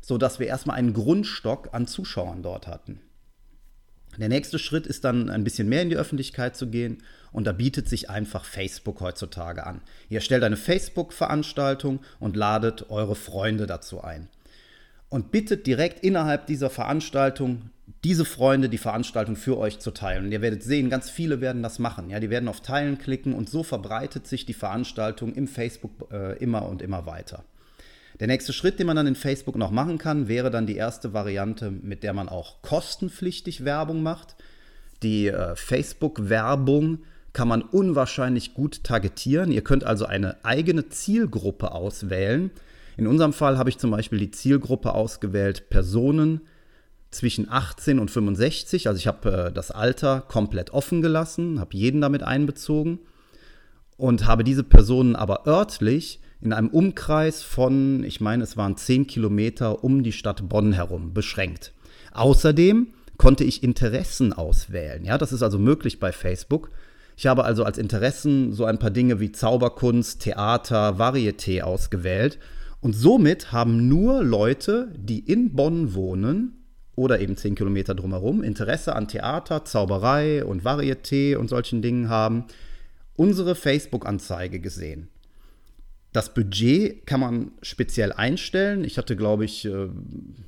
sodass 0.00 0.38
wir 0.38 0.46
erstmal 0.46 0.76
einen 0.76 0.94
Grundstock 0.94 1.70
an 1.72 1.86
Zuschauern 1.86 2.42
dort 2.42 2.66
hatten. 2.66 3.00
Der 4.16 4.28
nächste 4.28 4.58
Schritt 4.58 4.86
ist 4.86 5.04
dann 5.04 5.30
ein 5.30 5.44
bisschen 5.44 5.68
mehr 5.68 5.82
in 5.82 5.90
die 5.90 5.96
Öffentlichkeit 5.96 6.56
zu 6.56 6.68
gehen 6.68 7.02
und 7.30 7.46
da 7.46 7.52
bietet 7.52 7.88
sich 7.88 8.10
einfach 8.10 8.44
Facebook 8.44 9.00
heutzutage 9.00 9.64
an. 9.64 9.80
Ihr 10.08 10.20
stellt 10.20 10.42
eine 10.42 10.56
Facebook-Veranstaltung 10.56 12.00
und 12.18 12.34
ladet 12.34 12.90
eure 12.90 13.14
Freunde 13.14 13.66
dazu 13.66 14.02
ein. 14.02 14.28
Und 15.08 15.30
bittet 15.30 15.66
direkt 15.66 16.04
innerhalb 16.04 16.46
dieser 16.46 16.70
Veranstaltung 16.70 17.70
diese 18.04 18.24
Freunde 18.24 18.68
die 18.68 18.78
Veranstaltung 18.78 19.36
für 19.36 19.58
euch 19.58 19.80
zu 19.80 19.90
teilen. 19.90 20.26
Und 20.26 20.32
ihr 20.32 20.42
werdet 20.42 20.62
sehen, 20.62 20.90
ganz 20.90 21.10
viele 21.10 21.40
werden 21.40 21.62
das 21.62 21.78
machen. 21.78 22.10
Ja, 22.10 22.20
die 22.20 22.30
werden 22.30 22.48
auf 22.48 22.60
Teilen 22.60 22.98
klicken 22.98 23.34
und 23.34 23.50
so 23.50 23.62
verbreitet 23.62 24.26
sich 24.26 24.46
die 24.46 24.54
Veranstaltung 24.54 25.34
im 25.34 25.48
Facebook 25.48 26.12
äh, 26.12 26.36
immer 26.38 26.68
und 26.68 26.82
immer 26.82 27.06
weiter. 27.06 27.44
Der 28.20 28.26
nächste 28.26 28.52
Schritt, 28.52 28.78
den 28.78 28.86
man 28.86 28.96
dann 28.96 29.06
in 29.06 29.14
Facebook 29.14 29.56
noch 29.56 29.70
machen 29.70 29.98
kann, 29.98 30.28
wäre 30.28 30.50
dann 30.50 30.66
die 30.66 30.76
erste 30.76 31.12
Variante, 31.12 31.70
mit 31.70 32.02
der 32.02 32.12
man 32.12 32.28
auch 32.28 32.62
kostenpflichtig 32.62 33.64
Werbung 33.64 34.02
macht. 34.02 34.36
Die 35.02 35.28
äh, 35.28 35.54
Facebook-Werbung 35.54 37.00
kann 37.32 37.48
man 37.48 37.62
unwahrscheinlich 37.62 38.54
gut 38.54 38.82
targetieren. 38.84 39.52
Ihr 39.52 39.62
könnt 39.62 39.84
also 39.84 40.06
eine 40.06 40.44
eigene 40.44 40.88
Zielgruppe 40.88 41.72
auswählen. 41.72 42.50
In 42.98 43.06
unserem 43.06 43.32
Fall 43.32 43.56
habe 43.58 43.70
ich 43.70 43.78
zum 43.78 43.92
Beispiel 43.92 44.18
die 44.18 44.32
Zielgruppe 44.32 44.92
ausgewählt 44.92 45.70
Personen 45.70 46.40
zwischen 47.12 47.48
18 47.48 48.00
und 48.00 48.10
65. 48.10 48.88
Also 48.88 48.98
ich 48.98 49.06
habe 49.06 49.30
äh, 49.30 49.52
das 49.52 49.70
Alter 49.70 50.20
komplett 50.20 50.72
offen 50.72 51.00
gelassen, 51.00 51.60
habe 51.60 51.76
jeden 51.76 52.00
damit 52.00 52.24
einbezogen 52.24 52.98
und 53.96 54.26
habe 54.26 54.42
diese 54.42 54.64
Personen 54.64 55.14
aber 55.14 55.46
örtlich 55.46 56.20
in 56.40 56.52
einem 56.52 56.68
Umkreis 56.68 57.42
von, 57.44 58.02
ich 58.02 58.20
meine, 58.20 58.42
es 58.42 58.56
waren 58.56 58.76
10 58.76 59.06
Kilometer 59.06 59.84
um 59.84 60.02
die 60.02 60.12
Stadt 60.12 60.48
Bonn 60.48 60.72
herum 60.72 61.14
beschränkt. 61.14 61.72
Außerdem 62.12 62.88
konnte 63.16 63.44
ich 63.44 63.62
Interessen 63.62 64.32
auswählen. 64.32 65.04
Ja, 65.04 65.18
das 65.18 65.32
ist 65.32 65.44
also 65.44 65.60
möglich 65.60 66.00
bei 66.00 66.10
Facebook. 66.10 66.70
Ich 67.16 67.28
habe 67.28 67.44
also 67.44 67.62
als 67.62 67.78
Interessen 67.78 68.52
so 68.52 68.64
ein 68.64 68.80
paar 68.80 68.90
Dinge 68.90 69.20
wie 69.20 69.30
Zauberkunst, 69.30 70.20
Theater, 70.20 70.98
Varieté 70.98 71.62
ausgewählt. 71.62 72.40
Und 72.80 72.94
somit 72.94 73.52
haben 73.52 73.88
nur 73.88 74.22
Leute, 74.22 74.92
die 74.96 75.18
in 75.18 75.54
Bonn 75.54 75.94
wohnen 75.94 76.64
oder 76.94 77.20
eben 77.20 77.36
10 77.36 77.54
Kilometer 77.54 77.94
drumherum, 77.94 78.42
Interesse 78.42 78.94
an 78.94 79.08
Theater, 79.08 79.64
Zauberei 79.64 80.44
und 80.44 80.64
Varieté 80.64 81.36
und 81.36 81.48
solchen 81.48 81.82
Dingen 81.82 82.08
haben, 82.08 82.44
unsere 83.16 83.54
Facebook-Anzeige 83.54 84.60
gesehen. 84.60 85.08
Das 86.12 86.32
Budget 86.32 87.06
kann 87.06 87.20
man 87.20 87.50
speziell 87.60 88.12
einstellen. 88.12 88.82
Ich 88.82 88.96
hatte, 88.96 89.14
glaube 89.14 89.44
ich, 89.44 89.66
äh, 89.66 89.88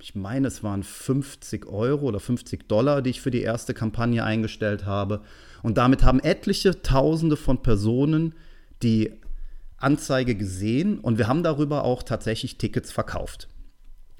ich 0.01 0.15
meine, 0.15 0.49
es 0.49 0.65
waren 0.65 0.83
50 0.83 1.67
Euro 1.67 2.07
oder 2.07 2.19
50 2.19 2.67
Dollar, 2.67 3.03
die 3.03 3.11
ich 3.11 3.21
für 3.21 3.31
die 3.31 3.43
erste 3.43 3.75
Kampagne 3.75 4.25
eingestellt 4.25 4.87
habe. 4.87 5.21
Und 5.63 5.77
damit 5.77 6.03
haben 6.03 6.21
etliche 6.21 6.81
Tausende 6.83 7.37
von 7.37 7.63
Personen 7.63 8.35
die 8.83 9.13
Anzeige 9.81 10.35
gesehen 10.35 10.99
und 10.99 11.19
wir 11.19 11.27
haben 11.27 11.43
darüber 11.43 11.85
auch 11.85 12.03
tatsächlich 12.03 12.59
Tickets 12.59 12.93
verkauft. 12.93 13.49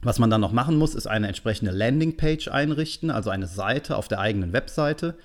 Was 0.03 0.19
man 0.19 0.31
dann 0.31 0.41
noch 0.41 0.53
machen 0.53 0.77
muss, 0.77 0.95
ist 0.95 1.07
eine 1.07 1.29
entsprechende 1.29 1.73
Landingpage 1.73 2.49
einrichten, 2.49 3.11
also 3.11 3.31
eine 3.31 3.47
Seite 3.47 3.97
auf 3.97 4.09
der 4.09 4.21
eigenen 4.21 4.53
Webseite, 4.53 5.17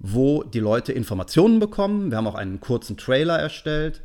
wo 0.00 0.42
die 0.42 0.60
Leute 0.60 0.92
Informationen 0.92 1.60
bekommen. 1.60 2.10
Wir 2.10 2.18
haben 2.18 2.26
auch 2.26 2.34
einen 2.34 2.60
kurzen 2.60 2.96
Trailer 2.96 3.38
erstellt 3.38 4.02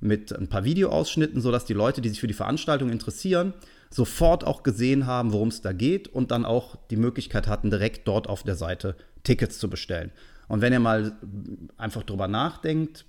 mit 0.00 0.36
ein 0.36 0.48
paar 0.48 0.64
Videoausschnitten, 0.64 1.40
sodass 1.40 1.64
die 1.64 1.74
Leute, 1.74 2.00
die 2.00 2.08
sich 2.08 2.20
für 2.20 2.26
die 2.26 2.34
Veranstaltung 2.34 2.90
interessieren, 2.90 3.54
sofort 3.88 4.44
auch 4.44 4.64
gesehen 4.64 5.06
haben, 5.06 5.32
worum 5.32 5.48
es 5.48 5.60
da 5.60 5.72
geht 5.72 6.08
und 6.08 6.32
dann 6.32 6.44
auch 6.44 6.76
die 6.90 6.96
Möglichkeit 6.96 7.46
hatten, 7.46 7.70
direkt 7.70 8.08
dort 8.08 8.28
auf 8.28 8.42
der 8.42 8.56
Seite 8.56 8.96
Tickets 9.22 9.58
zu 9.58 9.70
bestellen. 9.70 10.10
Und 10.48 10.60
wenn 10.60 10.72
ihr 10.72 10.80
mal 10.80 11.12
einfach 11.76 12.02
drüber 12.02 12.26
nachdenkt, 12.26 13.04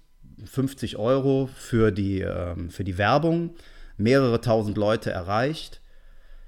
50 0.45 0.97
Euro 0.97 1.49
für 1.55 1.91
die, 1.91 2.21
ähm, 2.21 2.69
für 2.69 2.83
die 2.83 2.97
Werbung, 2.97 3.55
mehrere 3.97 4.41
tausend 4.41 4.77
Leute 4.77 5.11
erreicht. 5.11 5.81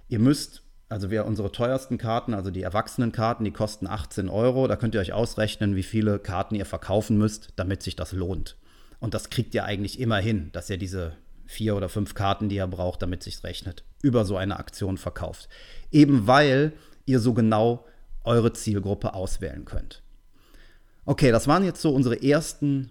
Ihr 0.07 0.19
müsst, 0.19 0.63
also 0.89 1.11
wir 1.11 1.25
unsere 1.25 1.51
teuersten 1.51 1.97
Karten, 1.97 2.33
also 2.33 2.51
die 2.51 2.63
Erwachsenenkarten, 2.63 3.43
die 3.43 3.51
kosten 3.51 3.87
18 3.87 4.29
Euro. 4.29 4.67
Da 4.67 4.75
könnt 4.75 4.95
ihr 4.95 5.01
euch 5.01 5.13
ausrechnen, 5.13 5.75
wie 5.75 5.83
viele 5.83 6.19
Karten 6.19 6.55
ihr 6.55 6.65
verkaufen 6.65 7.17
müsst, 7.17 7.53
damit 7.55 7.83
sich 7.83 7.95
das 7.95 8.11
lohnt. 8.11 8.57
Und 8.99 9.13
das 9.13 9.29
kriegt 9.29 9.53
ihr 9.53 9.65
eigentlich 9.65 9.99
immer 9.99 10.17
hin, 10.17 10.49
dass 10.51 10.69
ihr 10.69 10.77
diese 10.77 11.13
vier 11.45 11.75
oder 11.75 11.89
fünf 11.89 12.15
Karten, 12.15 12.49
die 12.49 12.55
ihr 12.55 12.67
braucht, 12.67 13.01
damit 13.01 13.23
sich 13.23 13.43
rechnet, 13.43 13.83
über 14.01 14.25
so 14.25 14.37
eine 14.37 14.57
Aktion 14.57 14.97
verkauft. 14.97 15.47
Eben 15.91 16.27
weil 16.27 16.73
ihr 17.05 17.19
so 17.19 17.33
genau 17.33 17.85
eure 18.23 18.53
Zielgruppe 18.53 19.13
auswählen 19.13 19.65
könnt. 19.65 20.01
Okay, 21.05 21.31
das 21.31 21.47
waren 21.47 21.63
jetzt 21.63 21.81
so 21.81 21.91
unsere 21.91 22.23
ersten 22.23 22.89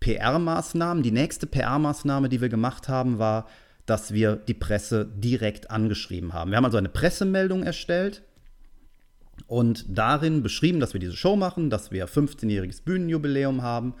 PR-Maßnahmen. 0.00 1.02
Die 1.02 1.10
nächste 1.10 1.46
PR-Maßnahme, 1.46 2.28
die 2.28 2.40
wir 2.40 2.48
gemacht 2.48 2.88
haben, 2.88 3.18
war, 3.18 3.48
dass 3.86 4.12
wir 4.12 4.36
die 4.36 4.54
Presse 4.54 5.06
direkt 5.06 5.70
angeschrieben 5.70 6.34
haben. 6.34 6.50
Wir 6.50 6.58
haben 6.58 6.64
also 6.64 6.78
eine 6.78 6.90
Pressemeldung 6.90 7.62
erstellt 7.62 8.22
und 9.46 9.86
darin 9.88 10.42
beschrieben, 10.42 10.80
dass 10.80 10.92
wir 10.92 11.00
diese 11.00 11.16
Show 11.16 11.36
machen, 11.36 11.70
dass 11.70 11.90
wir 11.90 12.08
15-jähriges 12.08 12.82
Bühnenjubiläum 12.84 13.62
haben 13.62 13.94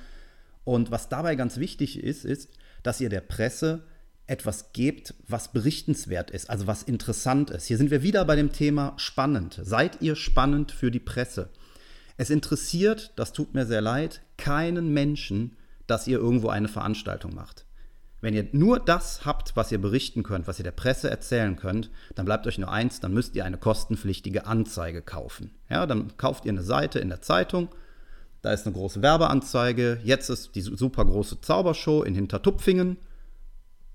und 0.64 0.90
was 0.90 1.08
dabei 1.08 1.34
ganz 1.36 1.56
wichtig 1.56 2.02
ist, 2.02 2.26
ist, 2.26 2.50
dass 2.82 3.00
ihr 3.00 3.08
der 3.08 3.22
Presse 3.22 3.84
etwas 4.26 4.74
gebt, 4.74 5.14
was 5.26 5.52
berichtenswert 5.52 6.30
ist, 6.30 6.50
also 6.50 6.66
was 6.66 6.82
interessant 6.82 7.48
ist. 7.48 7.64
Hier 7.64 7.78
sind 7.78 7.90
wir 7.90 8.02
wieder 8.02 8.24
bei 8.26 8.36
dem 8.36 8.52
Thema 8.52 8.92
spannend. 8.98 9.58
Seid 9.62 10.02
ihr 10.02 10.16
spannend 10.16 10.70
für 10.70 10.90
die 10.90 11.00
Presse? 11.00 11.48
Es 12.18 12.28
interessiert, 12.28 13.12
das 13.16 13.32
tut 13.32 13.54
mir 13.54 13.64
sehr 13.64 13.80
leid, 13.80 14.20
keinen 14.36 14.92
Menschen, 14.92 15.56
dass 15.88 16.06
ihr 16.06 16.18
irgendwo 16.18 16.48
eine 16.48 16.68
Veranstaltung 16.68 17.34
macht. 17.34 17.64
Wenn 18.20 18.34
ihr 18.34 18.48
nur 18.52 18.80
das 18.80 19.24
habt, 19.24 19.56
was 19.56 19.70
ihr 19.72 19.80
berichten 19.80 20.22
könnt, 20.22 20.46
was 20.46 20.58
ihr 20.58 20.64
der 20.64 20.72
Presse 20.72 21.08
erzählen 21.10 21.56
könnt, 21.56 21.90
dann 22.14 22.26
bleibt 22.26 22.46
euch 22.46 22.58
nur 22.58 22.70
eins, 22.70 23.00
dann 23.00 23.14
müsst 23.14 23.34
ihr 23.34 23.44
eine 23.44 23.58
kostenpflichtige 23.58 24.46
Anzeige 24.46 25.02
kaufen. 25.02 25.52
Ja, 25.68 25.86
dann 25.86 26.16
kauft 26.16 26.44
ihr 26.44 26.52
eine 26.52 26.62
Seite 26.62 26.98
in 26.98 27.10
der 27.10 27.22
Zeitung, 27.22 27.68
da 28.42 28.52
ist 28.52 28.66
eine 28.66 28.74
große 28.74 29.02
Werbeanzeige. 29.02 30.00
Jetzt 30.04 30.28
ist 30.30 30.54
die 30.54 30.60
super 30.60 31.04
große 31.04 31.40
Zaubershow 31.40 32.02
in 32.02 32.14
Hintertupfingen. 32.14 32.98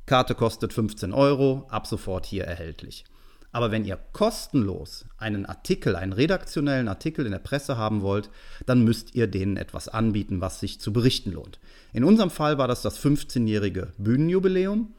Karte 0.05 0.35
kostet 0.35 0.73
15 0.73 1.13
Euro, 1.13 1.65
ab 1.69 1.88
sofort 1.88 2.25
hier 2.25 2.43
erhältlich. 2.43 3.05
Aber 3.53 3.72
wenn 3.72 3.86
ihr 3.86 3.98
kostenlos 4.12 5.05
einen 5.17 5.45
Artikel, 5.45 5.95
einen 5.95 6.12
redaktionellen 6.12 6.89
Artikel 6.89 7.25
in 7.25 7.31
der 7.31 7.39
Presse 7.39 7.77
haben 7.77 8.01
wollt, 8.01 8.29
dann 8.65 8.83
müsst 8.83 9.15
ihr 9.15 9.27
denen 9.27 9.55
etwas 9.55 9.88
anbieten, 9.88 10.41
was 10.41 10.60
sich 10.60 10.81
zu 10.81 10.91
berichten 10.91 11.31
lohnt. 11.31 11.60
In 11.93 12.03
unserem 12.03 12.31
Fall 12.31 12.57
war 12.57 12.67
das 12.67 12.81
das 12.81 13.00
15-jährige 13.00 13.93
Bühnenjubiläum. 13.98 14.93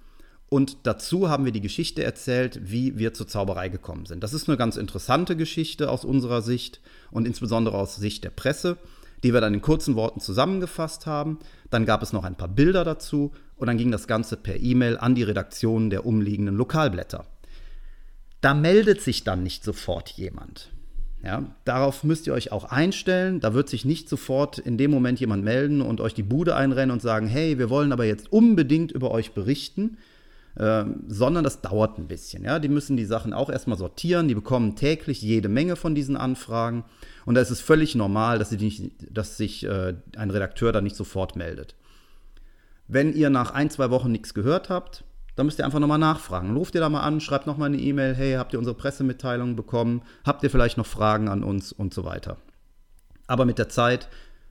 Und 0.48 0.78
dazu 0.84 1.28
haben 1.28 1.44
wir 1.44 1.52
die 1.52 1.60
Geschichte 1.60 2.04
erzählt, 2.04 2.60
wie 2.62 2.96
wir 2.96 3.12
zur 3.12 3.26
Zauberei 3.26 3.68
gekommen 3.68 4.06
sind. 4.06 4.22
Das 4.22 4.32
ist 4.32 4.48
eine 4.48 4.56
ganz 4.56 4.76
interessante 4.76 5.36
Geschichte 5.36 5.90
aus 5.90 6.04
unserer 6.04 6.42
Sicht 6.42 6.80
und 7.10 7.26
insbesondere 7.26 7.76
aus 7.76 7.96
Sicht 7.96 8.24
der 8.24 8.30
Presse 8.30 8.78
die 9.24 9.32
wir 9.32 9.40
dann 9.40 9.54
in 9.54 9.62
kurzen 9.62 9.96
Worten 9.96 10.20
zusammengefasst 10.20 11.06
haben. 11.06 11.38
Dann 11.70 11.86
gab 11.86 12.02
es 12.02 12.12
noch 12.12 12.24
ein 12.24 12.36
paar 12.36 12.48
Bilder 12.48 12.84
dazu 12.84 13.32
und 13.56 13.66
dann 13.66 13.78
ging 13.78 13.90
das 13.90 14.06
Ganze 14.06 14.36
per 14.36 14.60
E-Mail 14.60 14.98
an 14.98 15.14
die 15.14 15.22
Redaktionen 15.22 15.88
der 15.88 16.04
umliegenden 16.04 16.56
Lokalblätter. 16.56 17.24
Da 18.44 18.52
meldet 18.52 19.00
sich 19.00 19.24
dann 19.24 19.42
nicht 19.42 19.64
sofort 19.64 20.10
jemand. 20.10 20.68
Ja, 21.22 21.46
darauf 21.64 22.04
müsst 22.04 22.26
ihr 22.26 22.34
euch 22.34 22.52
auch 22.52 22.64
einstellen. 22.64 23.40
Da 23.40 23.54
wird 23.54 23.70
sich 23.70 23.86
nicht 23.86 24.06
sofort 24.06 24.58
in 24.58 24.76
dem 24.76 24.90
Moment 24.90 25.18
jemand 25.18 25.42
melden 25.42 25.80
und 25.80 26.02
euch 26.02 26.12
die 26.12 26.22
Bude 26.22 26.54
einrennen 26.54 26.90
und 26.90 27.00
sagen, 27.00 27.26
hey, 27.26 27.58
wir 27.58 27.70
wollen 27.70 27.90
aber 27.90 28.04
jetzt 28.04 28.30
unbedingt 28.30 28.92
über 28.92 29.12
euch 29.12 29.32
berichten, 29.32 29.96
äh, 30.56 30.84
sondern 31.08 31.42
das 31.42 31.62
dauert 31.62 31.96
ein 31.96 32.06
bisschen. 32.06 32.44
Ja? 32.44 32.58
Die 32.58 32.68
müssen 32.68 32.98
die 32.98 33.06
Sachen 33.06 33.32
auch 33.32 33.48
erstmal 33.48 33.78
sortieren. 33.78 34.28
Die 34.28 34.34
bekommen 34.34 34.76
täglich 34.76 35.22
jede 35.22 35.48
Menge 35.48 35.74
von 35.74 35.94
diesen 35.94 36.18
Anfragen. 36.18 36.84
Und 37.24 37.36
da 37.36 37.40
ist 37.40 37.48
es 37.48 37.62
völlig 37.62 37.94
normal, 37.94 38.38
dass, 38.38 38.50
nicht, 38.50 38.92
dass 39.10 39.38
sich 39.38 39.64
äh, 39.64 39.94
ein 40.18 40.30
Redakteur 40.30 40.70
da 40.70 40.82
nicht 40.82 40.96
sofort 40.96 41.34
meldet. 41.34 41.76
Wenn 42.88 43.14
ihr 43.14 43.30
nach 43.30 43.52
ein, 43.52 43.70
zwei 43.70 43.88
Wochen 43.88 44.12
nichts 44.12 44.34
gehört 44.34 44.68
habt, 44.68 45.02
dann 45.36 45.46
müsst 45.46 45.58
ihr 45.58 45.64
einfach 45.64 45.80
nochmal 45.80 45.98
nachfragen. 45.98 46.56
Ruft 46.56 46.74
ihr 46.74 46.80
da 46.80 46.88
mal 46.88 47.00
an, 47.00 47.20
schreibt 47.20 47.46
nochmal 47.46 47.68
eine 47.68 47.78
E-Mail, 47.78 48.14
hey, 48.14 48.34
habt 48.34 48.52
ihr 48.52 48.58
unsere 48.58 48.76
Pressemitteilung 48.76 49.56
bekommen? 49.56 50.02
Habt 50.24 50.42
ihr 50.42 50.50
vielleicht 50.50 50.76
noch 50.76 50.86
Fragen 50.86 51.28
an 51.28 51.42
uns 51.42 51.72
und 51.72 51.92
so 51.92 52.04
weiter? 52.04 52.36
Aber 53.26 53.44
mit 53.44 53.58
der 53.58 53.68
Zeit 53.68 54.08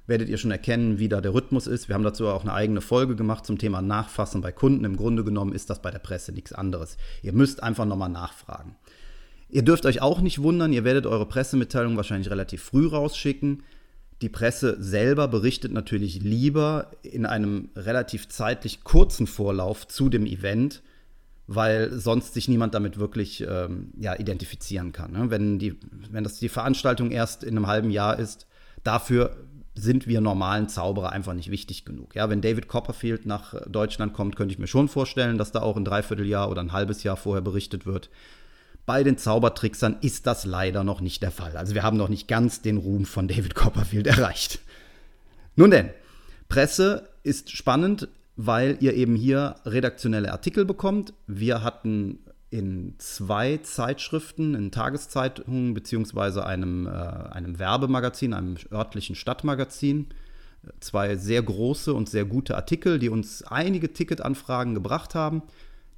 werdet 0.08 0.30
ihr 0.30 0.38
schon 0.38 0.52
erkennen, 0.52 1.00
wie 1.00 1.08
da 1.08 1.22
der 1.22 1.34
Rhythmus 1.34 1.68
ist. 1.68 1.88
Wir 1.88 1.96
haben 1.96 2.04
dazu 2.04 2.28
auch 2.28 2.42
eine 2.42 2.54
eigene 2.54 2.82
Folge 2.82 3.16
gemacht 3.16 3.46
zum 3.46 3.58
Thema 3.58 3.82
Nachfassen 3.82 4.42
bei 4.42 4.52
Kunden. 4.52 4.84
Im 4.84 4.98
Grunde 4.98 5.24
genommen 5.24 5.54
ist 5.54 5.70
das 5.70 5.82
bei 5.82 5.92
der 5.92 6.00
Presse 6.00 6.34
nichts 6.34 6.52
anderes. 6.52 6.98
Ihr 7.22 7.34
müsst 7.34 7.64
einfach 7.64 7.86
nochmal 7.86 8.10
nachfragen. 8.10 8.76
Ihr 9.50 9.62
dürft 9.62 9.86
euch 9.86 10.02
auch 10.02 10.20
nicht 10.20 10.42
wundern, 10.42 10.74
ihr 10.74 10.84
werdet 10.84 11.06
eure 11.06 11.28
Pressemitteilung 11.28 11.96
wahrscheinlich 11.96 12.32
relativ 12.32 12.64
früh 12.64 12.88
rausschicken. 12.88 13.64
Die 14.24 14.30
Presse 14.30 14.78
selber 14.82 15.28
berichtet 15.28 15.74
natürlich 15.74 16.22
lieber 16.24 16.92
in 17.02 17.26
einem 17.26 17.68
relativ 17.76 18.30
zeitlich 18.30 18.86
kurzen 18.86 19.28
Vorlauf 19.28 19.86
zu 19.86 20.08
dem 20.08 20.26
Event, 20.26 20.82
weil 21.46 21.92
sonst 21.92 22.34
sich 22.34 22.48
niemand 22.48 22.74
damit 22.74 22.98
wirklich 22.98 23.46
ähm, 23.46 23.92
ja, 24.00 24.18
identifizieren 24.18 24.94
kann. 24.94 25.12
Ne? 25.12 25.30
Wenn, 25.30 25.60
die, 25.60 25.78
wenn 26.10 26.24
das 26.24 26.40
die 26.40 26.48
Veranstaltung 26.48 27.12
erst 27.12 27.44
in 27.44 27.58
einem 27.58 27.68
halben 27.68 27.92
Jahr 27.92 28.18
ist, 28.18 28.48
dafür 28.86 29.36
sind 29.76 30.08
wir 30.08 30.22
normalen 30.22 30.70
Zauberer 30.70 31.12
einfach 31.12 31.34
nicht 31.34 31.52
wichtig 31.52 31.84
genug. 31.84 32.16
Ja, 32.16 32.30
wenn 32.30 32.40
David 32.40 32.70
Copperfield 32.70 33.26
nach 33.26 33.56
Deutschland 33.68 34.14
kommt, 34.14 34.38
könnte 34.38 34.54
ich 34.54 34.60
mir 34.60 34.68
schon 34.68 34.88
vorstellen, 34.88 35.38
dass 35.38 35.52
da 35.52 35.62
auch 35.62 35.76
ein 35.76 35.84
Dreivierteljahr 35.84 36.50
oder 36.50 36.62
ein 36.62 36.72
halbes 36.72 37.04
Jahr 37.04 37.18
vorher 37.18 37.42
berichtet 37.42 37.86
wird. 37.86 38.10
Bei 38.86 39.04
den 39.04 39.18
Zaubertricksern 39.18 39.98
ist 40.02 40.28
das 40.28 40.46
leider 40.46 40.84
noch 40.84 41.00
nicht 41.00 41.24
der 41.24 41.32
Fall. 41.32 41.56
Also 41.56 41.74
wir 41.74 41.84
haben 41.84 41.98
noch 41.98 42.10
nicht 42.10 42.28
ganz 42.28 42.62
den 42.62 42.78
Ruhm 42.78 43.06
von 43.06 43.28
David 43.28 43.56
Copperfield 43.56 44.08
erreicht. 44.18 44.60
Nun 45.56 45.72
denn, 45.72 45.90
Presse 46.50 47.10
ist 47.24 47.52
spannend, 47.52 48.10
weil 48.36 48.78
ihr 48.80 48.94
eben 48.94 49.16
hier 49.16 49.56
redaktionelle 49.66 50.32
Artikel 50.32 50.66
bekommt. 50.66 51.14
Wir 51.28 51.64
hatten 51.64 52.20
in 52.50 52.96
zwei 53.00 53.58
Zeitschriften, 53.58 54.54
in 54.54 54.72
Tageszeitungen 54.72 55.74
beziehungsweise 55.74 56.46
einem, 56.46 56.86
äh, 56.86 56.90
einem 56.90 57.58
Werbemagazin, 57.58 58.34
einem 58.34 58.58
örtlichen 58.72 59.16
Stadtmagazin, 59.16 60.10
zwei 60.80 61.16
sehr 61.16 61.42
große 61.42 61.94
und 61.94 62.10
sehr 62.10 62.26
gute 62.26 62.56
Artikel, 62.56 63.00
die 63.00 63.10
uns 63.10 63.44
einige 63.44 63.92
Ticketanfragen 63.92 64.76
gebracht 64.76 65.16
haben. 65.16 65.42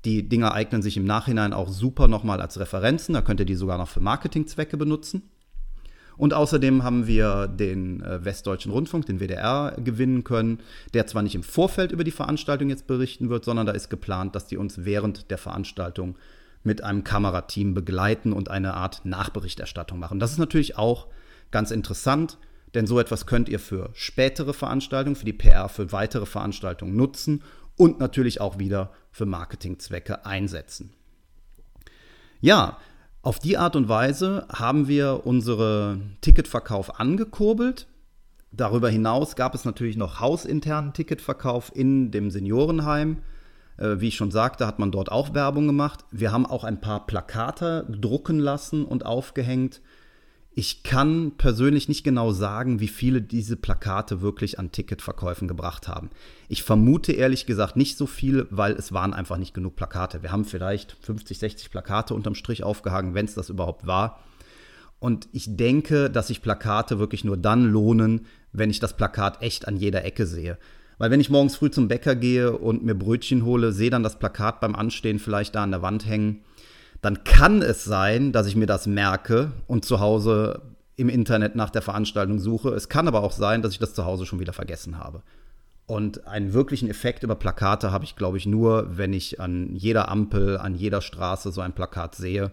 Die 0.06 0.30
Dinger 0.30 0.54
eignen 0.54 0.82
sich 0.82 0.98
im 0.98 1.06
Nachhinein 1.06 1.52
auch 1.52 1.70
super 1.70 2.08
nochmal 2.08 2.40
als 2.40 2.60
Referenzen, 2.60 3.14
da 3.14 3.22
könnt 3.22 3.40
ihr 3.40 3.46
die 3.46 3.56
sogar 3.56 3.78
noch 3.78 3.90
für 3.90 4.00
Marketingzwecke 4.00 4.78
benutzen. 4.78 5.24
Und 6.18 6.34
außerdem 6.34 6.84
haben 6.84 7.08
wir 7.08 7.48
den 7.48 8.02
äh, 8.02 8.24
Westdeutschen 8.24 8.72
Rundfunk, 8.72 9.06
den 9.06 9.20
WDR, 9.20 9.76
gewinnen 9.84 10.24
können, 10.24 10.60
der 10.94 11.08
zwar 11.08 11.24
nicht 11.24 11.36
im 11.36 11.44
Vorfeld 11.44 11.92
über 11.92 12.06
die 12.06 12.12
Veranstaltung 12.12 12.70
jetzt 12.70 12.88
berichten 12.88 13.30
wird, 13.30 13.44
sondern 13.44 13.66
da 13.66 13.74
ist 13.74 13.90
geplant, 13.90 14.34
dass 14.36 14.48
die 14.48 14.56
uns 14.56 14.86
während 14.86 15.30
der 15.30 15.38
Veranstaltung 15.38 16.16
mit 16.64 16.84
einem 16.84 17.04
Kamerateam 17.04 17.74
begleiten 17.74 18.32
und 18.32 18.50
eine 18.50 18.76
Art 18.76 19.06
Nachberichterstattung 19.06 20.00
machen. 20.00 20.20
Das 20.20 20.32
ist 20.32 20.38
natürlich 20.38 20.78
auch 20.78 21.08
ganz 21.52 21.72
interessant, 21.72 22.38
denn 22.74 22.88
so 22.88 23.00
etwas 23.00 23.26
könnt 23.26 23.50
ihr 23.50 23.60
für 23.60 23.90
spätere 23.94 24.54
Veranstaltungen, 24.54 25.16
für 25.16 25.26
die 25.26 25.34
PR, 25.34 25.70
für 25.70 25.92
weitere 25.92 26.26
Veranstaltungen 26.26 26.96
nutzen 26.96 27.44
und 27.78 28.00
natürlich 28.00 28.42
auch 28.42 28.58
wieder 28.58 28.92
für 29.16 29.26
Marketingzwecke 29.26 30.26
einsetzen. 30.26 30.92
Ja, 32.42 32.78
auf 33.22 33.40
die 33.40 33.58
Art 33.58 33.78
und 33.78 33.88
Weise 33.88 34.46
haben 34.52 34.90
wir 34.90 35.26
unsere 35.26 36.02
Ticketverkauf 36.20 37.00
angekurbelt. 37.00 37.88
Darüber 38.52 38.90
hinaus 38.90 39.38
gab 39.38 39.56
es 39.56 39.64
natürlich 39.64 39.96
noch 39.96 40.20
hausinternen 40.20 40.92
Ticketverkauf 40.92 41.72
in 41.74 42.12
dem 42.12 42.30
Seniorenheim. 42.30 43.20
Äh, 43.78 44.02
wie 44.02 44.10
ich 44.10 44.18
schon 44.18 44.32
sagte, 44.32 44.68
hat 44.68 44.80
man 44.80 44.92
dort 44.92 45.10
auch 45.10 45.34
Werbung 45.34 45.66
gemacht. 45.66 46.04
Wir 46.12 46.34
haben 46.34 46.46
auch 46.46 46.66
ein 46.66 46.82
paar 46.82 47.06
Plakate 47.08 47.88
drucken 47.90 48.40
lassen 48.40 48.84
und 48.84 49.06
aufgehängt. 49.06 49.80
Ich 50.58 50.84
kann 50.84 51.34
persönlich 51.38 51.90
nicht 51.90 52.06
genau 52.06 52.32
sagen, 52.32 52.80
wie 52.80 52.88
viele 52.88 53.22
diese 53.22 53.58
Plakate 53.58 54.22
wirklich 54.22 54.58
an 54.58 54.72
Ticketverkäufen 54.72 55.50
gebracht 55.50 55.90
haben. 55.90 56.10
Ich 56.48 56.64
vermute 56.64 57.12
ehrlich 57.12 57.46
gesagt 57.46 57.76
nicht 57.76 57.98
so 57.98 58.08
viel, 58.08 58.48
weil 58.52 58.72
es 58.72 58.94
waren 58.94 59.14
einfach 59.14 59.36
nicht 59.36 59.54
genug 59.54 59.76
Plakate. 59.76 60.24
Wir 60.24 60.32
haben 60.32 60.46
vielleicht 60.46 60.96
50, 61.02 61.40
60 61.40 61.72
Plakate 61.72 62.14
unterm 62.14 62.36
Strich 62.36 62.64
aufgehangen, 62.64 63.14
wenn 63.14 63.26
es 63.26 63.34
das 63.34 63.50
überhaupt 63.50 63.86
war. 63.86 64.22
Und 65.00 65.28
ich 65.34 65.58
denke, 65.58 66.10
dass 66.10 66.28
sich 66.28 66.42
Plakate 66.42 67.00
wirklich 67.00 67.26
nur 67.26 67.36
dann 67.36 67.66
lohnen, 67.66 68.26
wenn 68.54 68.70
ich 68.70 68.80
das 68.80 68.96
Plakat 68.96 69.42
echt 69.42 69.68
an 69.68 69.76
jeder 69.76 70.06
Ecke 70.06 70.26
sehe. 70.26 70.58
Weil 70.98 71.12
wenn 71.12 71.20
ich 71.20 71.30
morgens 71.30 71.58
früh 71.58 71.70
zum 71.70 71.90
Bäcker 71.90 72.16
gehe 72.16 72.58
und 72.58 72.82
mir 72.82 72.96
Brötchen 72.96 73.44
hole, 73.44 73.74
sehe 73.74 73.90
dann 73.90 74.03
das 74.03 74.20
Plakat 74.20 74.62
beim 74.62 74.74
Anstehen 74.74 75.20
vielleicht 75.20 75.56
da 75.56 75.64
an 75.64 75.72
der 75.72 75.82
Wand 75.82 76.06
hängen, 76.06 76.46
dann 77.05 77.24
kann 77.24 77.61
es 77.61 77.83
sein, 77.83 78.31
dass 78.31 78.48
ich 78.48 78.55
mir 78.55 78.65
das 78.65 78.87
merke 78.87 79.51
und 79.68 79.85
zu 79.85 80.00
Hause 80.00 80.61
im 80.96 81.09
Internet 81.09 81.55
nach 81.55 81.70
der 81.70 81.81
Veranstaltung 81.81 82.39
suche. 82.39 82.70
Es 82.70 82.89
kann 82.89 83.07
aber 83.07 83.22
auch 83.22 83.31
sein, 83.31 83.61
dass 83.61 83.74
ich 83.74 83.79
das 83.79 83.94
zu 83.94 84.05
Hause 84.05 84.25
schon 84.25 84.39
wieder 84.39 84.53
vergessen 84.53 84.98
habe. 84.98 85.22
Und 85.85 86.25
einen 86.25 86.53
wirklichen 86.53 86.89
Effekt 86.89 87.22
über 87.22 87.35
Plakate 87.35 87.91
habe 87.91 88.05
ich, 88.05 88.15
glaube 88.15 88.37
ich, 88.37 88.48
nur, 88.48 88.98
wenn 88.98 89.13
ich 89.13 89.39
an 89.39 89.75
jeder 89.75 90.09
Ampel, 90.09 90.57
an 90.57 90.74
jeder 90.74 91.01
Straße 91.01 91.51
so 91.51 91.61
ein 91.61 91.74
Plakat 91.74 92.15
sehe. 92.15 92.51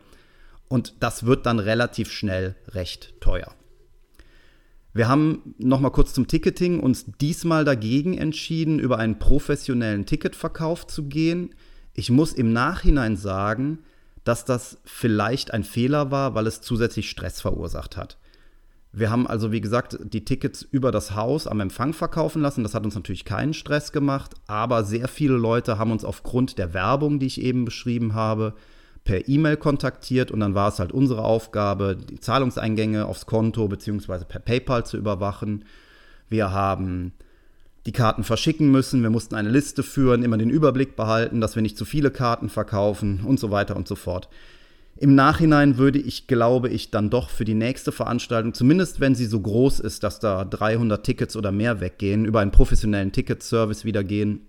Und 0.69 0.95
das 1.01 1.25
wird 1.25 1.47
dann 1.47 1.59
relativ 1.59 2.11
schnell 2.11 2.55
recht 2.69 3.21
teuer. 3.21 3.55
Wir 4.93 5.09
haben 5.09 5.55
noch 5.57 5.81
mal 5.81 5.91
kurz 5.91 6.13
zum 6.13 6.27
Ticketing 6.27 6.79
uns 6.81 7.07
diesmal 7.23 7.65
dagegen 7.65 8.19
entschieden, 8.19 8.79
über 8.79 8.99
einen 8.99 9.19
professionellen 9.19 10.05
Ticketverkauf 10.05 10.87
zu 10.87 11.05
gehen. 11.05 11.55
Ich 11.95 12.11
muss 12.11 12.35
im 12.35 12.53
Nachhinein 12.53 13.17
sagen, 13.17 13.79
dass 14.25 14.45
das 14.45 14.79
vielleicht 14.85 15.53
ein 15.53 15.65
Fehler 15.65 16.11
war, 16.11 16.35
weil 16.35 16.47
es 16.47 16.61
zusätzlich 16.61 17.11
Stress 17.11 17.41
verursacht 17.41 17.97
hat. 17.97 18.19
Wir 18.95 19.11
haben 19.11 19.27
also, 19.27 19.53
wie 19.53 19.63
gesagt, 19.63 19.99
die 20.03 20.25
Tickets 20.25 20.63
über 20.63 20.93
das 20.93 21.17
Haus 21.17 21.47
am 21.47 21.61
Empfang 21.61 21.95
verkaufen 21.95 22.43
lassen. 22.43 22.63
Das 22.63 22.75
hat 22.75 22.85
uns 22.85 22.95
natürlich 22.95 23.25
keinen 23.25 23.55
Stress 23.55 23.91
gemacht, 23.91 24.35
aber 24.47 24.85
sehr 24.85 25.09
viele 25.09 25.35
Leute 25.35 25.79
haben 25.79 25.93
uns 25.93 26.05
aufgrund 26.05 26.59
der 26.59 26.75
Werbung, 26.75 27.19
die 27.19 27.27
ich 27.27 27.41
eben 27.41 27.65
beschrieben 27.65 28.13
habe, 28.13 28.55
per 29.05 29.29
E-Mail 29.29 29.57
kontaktiert 29.57 30.31
und 30.31 30.41
dann 30.41 30.55
war 30.55 30.69
es 30.69 30.79
halt 30.79 30.93
unsere 30.93 31.25
Aufgabe, 31.25 31.97
die 31.97 32.21
Zahlungseingänge 32.21 33.07
aufs 33.07 33.27
Konto 33.27 33.67
bzw. 33.67 34.25
per 34.27 34.41
PayPal 34.41 34.85
zu 34.85 34.97
überwachen. 34.97 35.65
Wir 36.29 36.53
haben 36.53 37.13
die 37.87 37.93
Karten 37.93 38.25
verschicken 38.25 38.71
müssen, 38.71 39.03
wir 39.03 39.11
mussten 39.11 39.35
eine 39.35 39.51
Liste 39.51 39.83
führen, 39.83 40.23
immer 40.23 40.39
den 40.39 40.51
Überblick 40.51 40.95
behalten, 40.95 41.41
dass 41.41 41.57
wir 41.57 41.63
nicht 41.63 41.77
zu 41.77 41.85
viele 41.85 42.11
Karten 42.11 42.49
verkaufen 42.49 43.21
und 43.25 43.41
so 43.41 43.51
weiter 43.51 43.77
und 43.77 43.89
so 43.89 43.97
fort. 43.97 44.29
Im 44.97 45.15
Nachhinein 45.15 45.79
würde 45.79 45.99
ich, 45.99 46.27
glaube 46.27 46.69
ich, 46.69 46.91
dann 46.91 47.11
doch 47.11 47.31
für 47.31 47.45
die 47.45 47.55
nächste 47.55 47.91
Veranstaltung, 47.91 48.55
zumindest 48.55 49.01
wenn 49.01 49.15
sie 49.15 49.27
so 49.27 49.41
groß 49.41 49.81
ist, 49.81 50.05
dass 50.05 50.21
da 50.21 50.45
300 50.45 51.05
Tickets 51.05 51.35
oder 51.35 51.51
mehr 51.51 51.81
weggehen, 51.81 52.25
über 52.25 52.41
einen 52.41 52.51
professionellen 52.53 53.11
Ticketservice 53.11 53.85
wieder 53.85 54.05
gehen, 54.05 54.49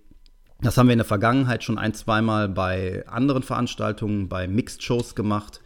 das 0.60 0.78
haben 0.78 0.86
wir 0.86 0.92
in 0.92 0.98
der 0.98 1.04
Vergangenheit 1.04 1.64
schon 1.64 1.78
ein, 1.78 1.94
zweimal 1.94 2.48
bei 2.48 3.04
anderen 3.06 3.42
Veranstaltungen, 3.42 4.28
bei 4.28 4.46
Mixed-Shows 4.46 5.14
gemacht. 5.14 5.60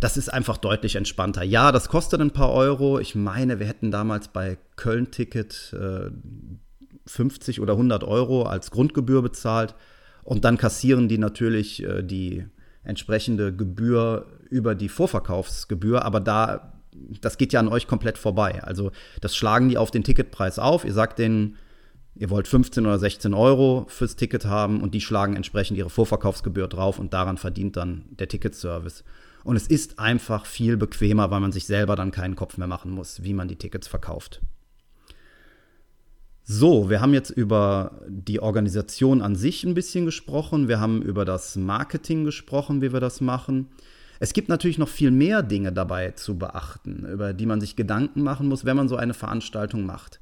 Das 0.00 0.16
ist 0.16 0.32
einfach 0.32 0.56
deutlich 0.56 0.96
entspannter. 0.96 1.44
Ja, 1.44 1.70
das 1.70 1.88
kostet 1.88 2.20
ein 2.20 2.32
paar 2.32 2.52
Euro. 2.52 2.98
Ich 2.98 3.14
meine, 3.14 3.60
wir 3.60 3.66
hätten 3.66 3.90
damals 3.90 4.28
bei 4.28 4.58
Köln-Ticket 4.76 5.74
äh, 5.78 6.10
50 7.06 7.60
oder 7.60 7.74
100 7.74 8.04
Euro 8.04 8.44
als 8.44 8.70
Grundgebühr 8.70 9.22
bezahlt. 9.22 9.74
Und 10.22 10.44
dann 10.44 10.56
kassieren 10.56 11.08
die 11.08 11.18
natürlich 11.18 11.82
äh, 11.82 12.02
die 12.02 12.46
entsprechende 12.82 13.54
Gebühr 13.54 14.26
über 14.50 14.74
die 14.74 14.88
Vorverkaufsgebühr. 14.88 16.04
Aber 16.04 16.20
da, 16.20 16.72
das 17.20 17.38
geht 17.38 17.52
ja 17.52 17.60
an 17.60 17.68
euch 17.68 17.86
komplett 17.86 18.18
vorbei. 18.18 18.62
Also 18.62 18.92
das 19.20 19.36
schlagen 19.36 19.68
die 19.68 19.78
auf 19.78 19.90
den 19.90 20.04
Ticketpreis 20.04 20.58
auf. 20.58 20.84
Ihr 20.84 20.92
sagt 20.92 21.18
denen, 21.18 21.56
Ihr 22.16 22.30
wollt 22.30 22.46
15 22.46 22.86
oder 22.86 22.98
16 22.98 23.34
Euro 23.34 23.86
fürs 23.88 24.14
Ticket 24.14 24.44
haben 24.44 24.82
und 24.82 24.94
die 24.94 25.00
schlagen 25.00 25.34
entsprechend 25.34 25.76
ihre 25.76 25.90
Vorverkaufsgebühr 25.90 26.68
drauf 26.68 27.00
und 27.00 27.12
daran 27.12 27.38
verdient 27.38 27.76
dann 27.76 28.04
der 28.10 28.28
Ticketservice. 28.28 29.02
Und 29.42 29.56
es 29.56 29.66
ist 29.66 29.98
einfach 29.98 30.46
viel 30.46 30.76
bequemer, 30.76 31.30
weil 31.32 31.40
man 31.40 31.50
sich 31.50 31.66
selber 31.66 31.96
dann 31.96 32.12
keinen 32.12 32.36
Kopf 32.36 32.56
mehr 32.56 32.68
machen 32.68 32.92
muss, 32.92 33.24
wie 33.24 33.34
man 33.34 33.48
die 33.48 33.56
Tickets 33.56 33.88
verkauft. 33.88 34.40
So, 36.46 36.90
wir 36.90 37.00
haben 37.00 37.14
jetzt 37.14 37.30
über 37.30 38.02
die 38.06 38.40
Organisation 38.40 39.22
an 39.22 39.34
sich 39.34 39.64
ein 39.64 39.72
bisschen 39.72 40.04
gesprochen. 40.04 40.68
Wir 40.68 40.78
haben 40.78 41.00
über 41.00 41.24
das 41.24 41.56
Marketing 41.56 42.24
gesprochen, 42.24 42.82
wie 42.82 42.92
wir 42.92 43.00
das 43.00 43.22
machen. 43.22 43.68
Es 44.20 44.34
gibt 44.34 44.50
natürlich 44.50 44.76
noch 44.76 44.90
viel 44.90 45.10
mehr 45.10 45.42
Dinge 45.42 45.72
dabei 45.72 46.10
zu 46.10 46.36
beachten, 46.36 47.06
über 47.10 47.32
die 47.32 47.46
man 47.46 47.62
sich 47.62 47.76
Gedanken 47.76 48.22
machen 48.22 48.46
muss, 48.46 48.66
wenn 48.66 48.76
man 48.76 48.90
so 48.90 48.96
eine 48.96 49.14
Veranstaltung 49.14 49.86
macht. 49.86 50.20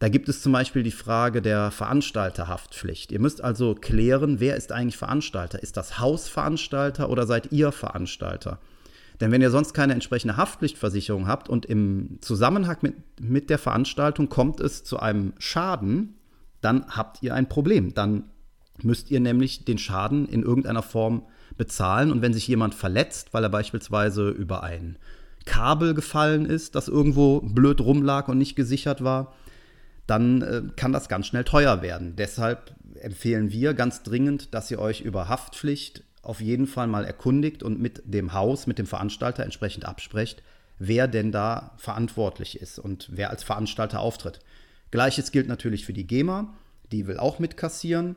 Da 0.00 0.08
gibt 0.08 0.28
es 0.28 0.42
zum 0.42 0.50
Beispiel 0.50 0.82
die 0.82 0.90
Frage 0.90 1.40
der 1.40 1.70
Veranstalterhaftpflicht. 1.70 3.12
Ihr 3.12 3.20
müsst 3.20 3.40
also 3.40 3.76
klären, 3.76 4.40
wer 4.40 4.56
ist 4.56 4.72
eigentlich 4.72 4.96
Veranstalter? 4.96 5.62
Ist 5.62 5.76
das 5.76 6.00
Haus 6.00 6.26
Veranstalter 6.28 7.10
oder 7.10 7.26
seid 7.26 7.52
ihr 7.52 7.70
Veranstalter? 7.70 8.58
Denn 9.20 9.32
wenn 9.32 9.42
ihr 9.42 9.50
sonst 9.50 9.74
keine 9.74 9.92
entsprechende 9.92 10.36
Haftpflichtversicherung 10.36 11.26
habt 11.28 11.48
und 11.48 11.66
im 11.66 12.18
Zusammenhang 12.20 12.78
mit, 12.80 12.94
mit 13.20 13.50
der 13.50 13.58
Veranstaltung 13.58 14.28
kommt 14.28 14.60
es 14.60 14.82
zu 14.82 14.98
einem 14.98 15.34
Schaden, 15.38 16.14
dann 16.60 16.86
habt 16.88 17.22
ihr 17.22 17.34
ein 17.34 17.48
Problem. 17.48 17.92
Dann 17.94 18.24
müsst 18.82 19.10
ihr 19.10 19.20
nämlich 19.20 19.64
den 19.64 19.78
Schaden 19.78 20.26
in 20.26 20.42
irgendeiner 20.42 20.82
Form 20.82 21.26
bezahlen. 21.56 22.10
Und 22.10 22.22
wenn 22.22 22.32
sich 22.32 22.48
jemand 22.48 22.74
verletzt, 22.74 23.32
weil 23.32 23.44
er 23.44 23.50
beispielsweise 23.50 24.30
über 24.30 24.62
ein 24.62 24.96
Kabel 25.44 25.94
gefallen 25.94 26.46
ist, 26.46 26.74
das 26.74 26.88
irgendwo 26.88 27.40
blöd 27.40 27.80
rumlag 27.80 28.28
und 28.28 28.38
nicht 28.38 28.56
gesichert 28.56 29.04
war, 29.04 29.34
dann 30.06 30.42
äh, 30.42 30.62
kann 30.76 30.92
das 30.92 31.08
ganz 31.08 31.26
schnell 31.26 31.44
teuer 31.44 31.82
werden. 31.82 32.16
Deshalb 32.16 32.74
empfehlen 33.00 33.52
wir 33.52 33.74
ganz 33.74 34.02
dringend, 34.02 34.54
dass 34.54 34.70
ihr 34.70 34.78
euch 34.78 35.02
über 35.02 35.28
Haftpflicht 35.28 36.04
auf 36.22 36.40
jeden 36.40 36.66
Fall 36.66 36.86
mal 36.86 37.04
erkundigt 37.04 37.62
und 37.62 37.80
mit 37.80 38.02
dem 38.04 38.32
Haus, 38.32 38.66
mit 38.66 38.78
dem 38.78 38.86
Veranstalter 38.86 39.44
entsprechend 39.44 39.84
absprecht, 39.84 40.42
wer 40.78 41.08
denn 41.08 41.32
da 41.32 41.74
verantwortlich 41.76 42.60
ist 42.60 42.78
und 42.78 43.08
wer 43.12 43.30
als 43.30 43.42
Veranstalter 43.42 44.00
auftritt. 44.00 44.40
Gleiches 44.90 45.32
gilt 45.32 45.48
natürlich 45.48 45.84
für 45.84 45.92
die 45.92 46.06
GEMA, 46.06 46.54
die 46.90 47.06
will 47.06 47.18
auch 47.18 47.38
mitkassieren. 47.38 48.16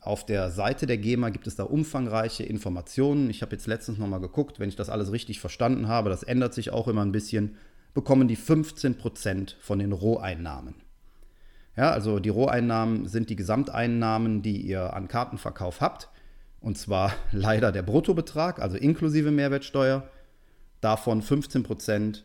Auf 0.00 0.24
der 0.24 0.50
Seite 0.50 0.86
der 0.86 0.98
GEMA 0.98 1.30
gibt 1.30 1.46
es 1.46 1.56
da 1.56 1.64
umfangreiche 1.64 2.44
Informationen. 2.44 3.28
Ich 3.28 3.42
habe 3.42 3.52
jetzt 3.52 3.66
letztens 3.66 3.98
nochmal 3.98 4.20
geguckt, 4.20 4.60
wenn 4.60 4.68
ich 4.68 4.76
das 4.76 4.88
alles 4.88 5.12
richtig 5.12 5.40
verstanden 5.40 5.88
habe, 5.88 6.10
das 6.10 6.22
ändert 6.22 6.54
sich 6.54 6.70
auch 6.70 6.88
immer 6.88 7.02
ein 7.02 7.12
bisschen, 7.12 7.56
bekommen 7.92 8.28
die 8.28 8.36
15% 8.36 9.54
von 9.58 9.78
den 9.78 9.92
Roheinnahmen. 9.92 10.74
Ja, 11.76 11.90
also 11.90 12.20
die 12.20 12.30
Roheinnahmen 12.30 13.06
sind 13.06 13.30
die 13.30 13.36
Gesamteinnahmen, 13.36 14.42
die 14.42 14.60
ihr 14.60 14.94
an 14.94 15.08
Kartenverkauf 15.08 15.80
habt. 15.80 16.08
Und 16.60 16.78
zwar 16.78 17.12
leider 17.32 17.72
der 17.72 17.82
Bruttobetrag, 17.82 18.60
also 18.60 18.76
inklusive 18.76 19.30
Mehrwertsteuer. 19.30 20.08
Davon 20.80 21.22
15% 21.22 22.22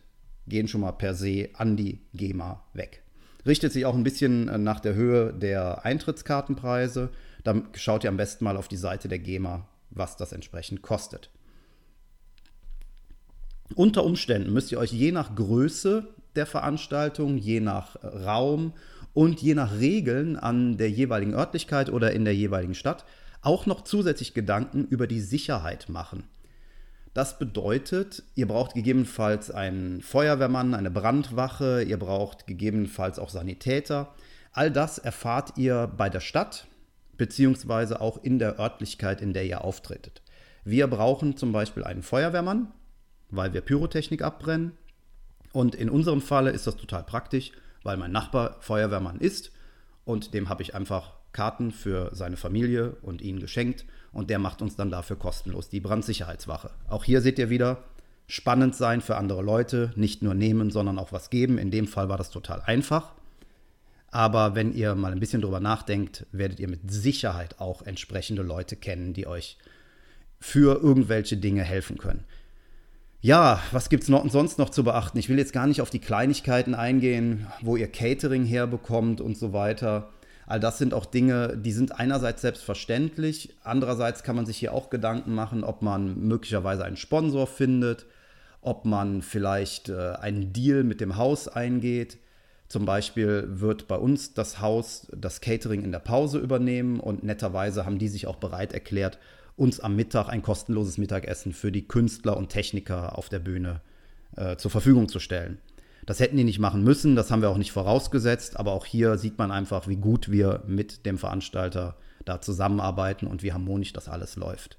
gehen 0.48 0.68
schon 0.68 0.82
mal 0.82 0.92
per 0.92 1.16
se 1.16 1.50
an 1.54 1.78
die 1.78 2.00
GEMA 2.14 2.64
weg. 2.74 3.04
Richtet 3.46 3.72
sich 3.72 3.86
auch 3.86 3.96
ein 3.96 4.04
bisschen 4.04 4.48
äh, 4.48 4.58
nach 4.58 4.80
der 4.80 4.94
Höhe 4.94 5.34
der 5.34 5.86
Eintrittskartenpreise. 5.86 7.10
Dann 7.44 7.68
schaut 7.74 8.04
ihr 8.04 8.10
am 8.10 8.18
besten 8.18 8.44
mal 8.44 8.58
auf 8.58 8.68
die 8.68 8.78
Seite 8.78 9.08
der 9.08 9.20
GEMA, 9.20 9.68
was 9.90 10.18
das 10.18 10.32
entsprechend 10.32 10.82
kostet. 10.82 11.32
Unter 13.76 14.04
Umständen 14.04 14.52
müsst 14.52 14.72
ihr 14.72 14.80
euch 14.80 14.92
je 14.92 15.12
nach 15.12 15.34
Größe 15.36 16.08
der 16.36 16.46
Veranstaltung, 16.46 17.38
je 17.38 17.60
nach 17.62 17.96
Raum 18.04 18.74
und 19.14 19.42
je 19.42 19.56
nach 19.56 19.80
Regeln 19.80 20.38
an 20.38 20.78
der 20.78 20.90
jeweiligen 20.90 21.34
Örtlichkeit 21.34 21.90
oder 21.90 22.12
in 22.12 22.26
der 22.26 22.36
jeweiligen 22.36 22.76
Stadt 22.76 23.06
auch 23.42 23.66
noch 23.66 23.82
zusätzlich 23.84 24.34
Gedanken 24.34 24.86
über 24.86 25.08
die 25.08 25.22
Sicherheit 25.22 25.90
machen. 25.90 26.24
Das 27.14 27.40
bedeutet, 27.40 28.24
ihr 28.36 28.48
braucht 28.48 28.74
gegebenenfalls 28.74 29.52
einen 29.52 30.02
Feuerwehrmann, 30.02 30.74
eine 30.74 30.92
Brandwache, 30.92 31.84
ihr 31.84 32.00
braucht 32.00 32.48
gegebenenfalls 32.48 33.20
auch 33.20 33.30
Sanitäter. 33.30 34.14
All 34.54 34.72
das 34.72 34.98
erfahrt 34.98 35.58
ihr 35.58 35.88
bei 35.88 36.10
der 36.10 36.22
Stadt 36.22 36.68
beziehungsweise 37.18 38.02
auch 38.02 38.24
in 38.24 38.40
der 38.40 38.60
Örtlichkeit, 38.60 39.22
in 39.22 39.34
der 39.34 39.46
ihr 39.46 39.64
auftretet. 39.64 40.22
Wir 40.64 40.88
brauchen 40.88 41.36
zum 41.36 41.52
Beispiel 41.52 41.84
einen 41.84 42.02
Feuerwehrmann, 42.02 42.72
weil 43.30 43.54
wir 43.54 43.62
Pyrotechnik 43.62 44.22
abbrennen. 44.22 44.72
Und 45.52 45.76
in 45.76 45.90
unserem 45.90 46.22
Falle 46.22 46.52
ist 46.52 46.66
das 46.66 46.78
total 46.78 47.04
praktisch, 47.04 47.52
weil 47.84 47.98
mein 47.98 48.12
Nachbar 48.12 48.58
Feuerwehrmann 48.62 49.20
ist 49.20 49.52
und 50.06 50.34
dem 50.34 50.50
habe 50.50 50.64
ich 50.64 50.76
einfach 50.76 51.14
Karten 51.34 51.72
für 51.72 52.10
seine 52.14 52.38
Familie 52.38 52.98
und 53.02 53.22
ihn 53.22 53.40
geschenkt 53.40 53.86
und 54.12 54.30
der 54.30 54.40
macht 54.40 54.62
uns 54.62 54.76
dann 54.76 54.92
dafür 54.92 55.18
kostenlos 55.18 55.70
die 55.70 55.80
Brandsicherheitswache. 55.80 56.72
Auch 56.90 57.04
hier 57.04 57.22
seht 57.22 57.40
ihr 57.40 57.50
wieder, 57.50 57.84
spannend 58.28 58.76
sein 58.76 59.02
für 59.02 59.18
andere 59.18 59.42
Leute, 59.42 59.94
nicht 59.96 60.22
nur 60.22 60.34
nehmen, 60.34 60.72
sondern 60.72 61.00
auch 61.00 61.12
was 61.12 61.30
geben. 61.30 61.58
In 61.58 61.72
dem 61.72 61.88
Fall 61.88 62.10
war 62.10 62.18
das 62.18 62.30
total 62.30 62.62
einfach. 62.62 63.14
Aber 64.12 64.56
wenn 64.56 64.74
ihr 64.74 64.94
mal 64.96 65.14
ein 65.14 65.22
bisschen 65.22 65.42
drüber 65.42 65.62
nachdenkt, 65.62 66.26
werdet 66.34 66.60
ihr 66.60 66.68
mit 66.68 66.92
Sicherheit 66.92 67.60
auch 67.60 67.82
entsprechende 67.82 68.42
Leute 68.42 68.76
kennen, 68.76 69.14
die 69.14 69.26
euch 69.26 69.58
für 70.40 70.82
irgendwelche 70.82 71.38
Dinge 71.38 71.64
helfen 71.64 71.98
können. 71.98 72.26
Ja, 73.22 73.62
was 73.72 73.90
gibt 73.90 74.04
es 74.04 74.10
noch, 74.10 74.28
sonst 74.30 74.58
noch 74.58 74.72
zu 74.72 74.84
beachten? 74.84 75.20
Ich 75.20 75.30
will 75.30 75.38
jetzt 75.38 75.54
gar 75.54 75.68
nicht 75.68 75.80
auf 75.80 75.92
die 75.92 76.00
Kleinigkeiten 76.00 76.74
eingehen, 76.74 77.48
wo 77.62 77.76
ihr 77.76 77.88
Catering 77.88 78.46
herbekommt 78.46 79.22
und 79.22 79.38
so 79.38 79.54
weiter. 79.54 80.10
All 80.52 80.60
das 80.60 80.80
sind 80.80 80.94
auch 80.94 81.06
Dinge, 81.06 81.56
die 81.56 81.72
sind 81.72 81.98
einerseits 81.98 82.42
selbstverständlich, 82.42 83.56
andererseits 83.64 84.22
kann 84.22 84.36
man 84.36 84.46
sich 84.46 84.58
hier 84.58 84.74
auch 84.74 84.90
Gedanken 84.90 85.34
machen, 85.34 85.64
ob 85.64 85.82
man 85.82 86.28
möglicherweise 86.28 86.84
einen 86.84 86.98
Sponsor 86.98 87.48
findet, 87.48 88.06
ob 88.60 88.84
man 88.84 89.22
vielleicht 89.22 89.88
äh, 89.88 90.12
einen 90.20 90.52
Deal 90.52 90.84
mit 90.84 91.00
dem 91.00 91.16
Haus 91.16 91.48
eingeht. 91.48 92.18
Zum 92.68 92.84
Beispiel 92.84 93.48
wird 93.62 93.88
bei 93.88 93.96
uns 93.96 94.34
das 94.34 94.60
Haus 94.60 95.08
das 95.16 95.40
Catering 95.40 95.86
in 95.86 95.94
der 95.94 96.00
Pause 96.00 96.40
übernehmen 96.40 97.00
und 97.00 97.24
netterweise 97.24 97.86
haben 97.86 97.98
die 97.98 98.10
sich 98.10 98.28
auch 98.28 98.36
bereit 98.36 98.74
erklärt, 98.74 99.20
uns 99.56 99.80
am 99.80 99.96
Mittag 99.96 100.28
ein 100.28 100.42
kostenloses 100.42 100.98
Mittagessen 100.98 101.54
für 101.54 101.72
die 101.72 101.88
Künstler 101.88 102.36
und 102.36 102.50
Techniker 102.50 103.18
auf 103.18 103.30
der 103.30 103.40
Bühne 103.40 103.80
äh, 104.36 104.58
zur 104.58 104.70
Verfügung 104.70 105.08
zu 105.08 105.22
stellen. 105.22 105.60
Das 106.06 106.20
hätten 106.20 106.38
die 106.38 106.44
nicht 106.44 106.60
machen 106.60 106.84
müssen, 106.84 107.16
das 107.16 107.30
haben 107.30 107.42
wir 107.42 107.50
auch 107.50 107.58
nicht 107.58 107.72
vorausgesetzt, 107.72 108.58
aber 108.58 108.72
auch 108.72 108.86
hier 108.86 109.18
sieht 109.18 109.38
man 109.38 109.52
einfach, 109.52 109.88
wie 109.88 109.98
gut 109.98 110.32
wir 110.32 110.64
mit 110.66 111.06
dem 111.06 111.18
Veranstalter 111.18 111.96
da 112.26 112.42
zusammenarbeiten 112.42 113.28
und 113.28 113.44
wie 113.44 113.54
harmonisch 113.54 113.94
das 113.94 114.08
alles 114.08 114.36
läuft. 114.36 114.78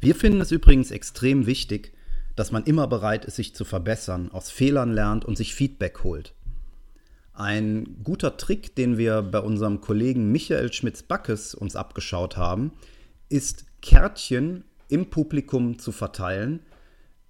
Wir 0.00 0.14
finden 0.14 0.40
es 0.40 0.52
übrigens 0.52 0.90
extrem 0.90 1.46
wichtig, 1.46 1.92
dass 2.36 2.52
man 2.52 2.64
immer 2.64 2.86
bereit 2.86 3.24
ist, 3.24 3.36
sich 3.36 3.54
zu 3.54 3.64
verbessern, 3.64 4.30
aus 4.30 4.50
Fehlern 4.50 4.92
lernt 4.92 5.24
und 5.24 5.36
sich 5.36 5.54
Feedback 5.54 6.04
holt. 6.04 6.34
Ein 7.32 7.98
guter 8.04 8.36
Trick, 8.36 8.76
den 8.76 8.96
wir 8.96 9.22
bei 9.22 9.40
unserem 9.40 9.80
Kollegen 9.80 10.30
Michael 10.30 10.72
Schmitz-Backes 10.72 11.54
uns 11.54 11.74
abgeschaut 11.74 12.36
haben, 12.36 12.72
ist 13.28 13.66
Kärtchen 13.82 14.64
im 14.88 15.10
Publikum 15.10 15.78
zu 15.78 15.92
verteilen, 15.92 16.60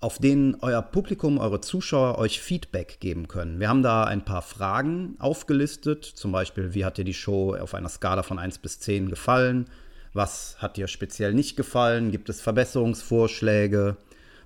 auf 0.01 0.19
denen 0.19 0.57
euer 0.61 0.83
Publikum, 0.83 1.39
eure 1.39 1.61
Zuschauer 1.61 2.19
euch 2.19 2.41
Feedback 2.41 3.01
geben 3.01 3.27
können. 3.27 3.59
Wir 3.59 3.69
haben 3.69 3.83
da 3.83 4.05
ein 4.05 4.25
paar 4.25 4.43
Fragen 4.43 5.17
aufgelistet, 5.19 6.05
zum 6.05 6.31
Beispiel, 6.31 6.73
wie 6.75 6.85
hat 6.85 6.99
dir 6.99 7.05
die 7.05 7.15
Show 7.15 7.55
auf 7.55 7.75
einer 7.75 7.89
Skala 7.89 8.23
von 8.23 8.39
1 8.39 8.59
bis 8.59 8.79
10 8.79 9.11
gefallen? 9.11 9.67
Was 10.13 10.57
hat 10.59 10.77
dir 10.77 10.87
speziell 10.87 11.35
nicht 11.35 11.57
gefallen? 11.57 12.13
Gibt 12.13 12.29
es 12.29 12.41
Verbesserungsvorschläge? 12.41 13.97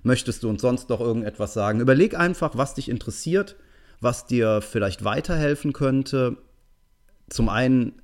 Möchtest 0.01 0.43
du 0.43 0.49
uns 0.49 0.61
sonst 0.61 0.89
noch 0.89 0.99
irgendetwas 0.99 1.53
sagen? 1.53 1.79
Überleg 1.79 2.17
einfach, 2.17 2.57
was 2.57 2.73
dich 2.73 2.89
interessiert, 2.89 3.55
was 4.01 4.25
dir 4.25 4.61
vielleicht 4.61 5.03
weiterhelfen 5.03 5.71
könnte. 5.71 6.37
Zum 7.29 7.47
einen 7.47 8.01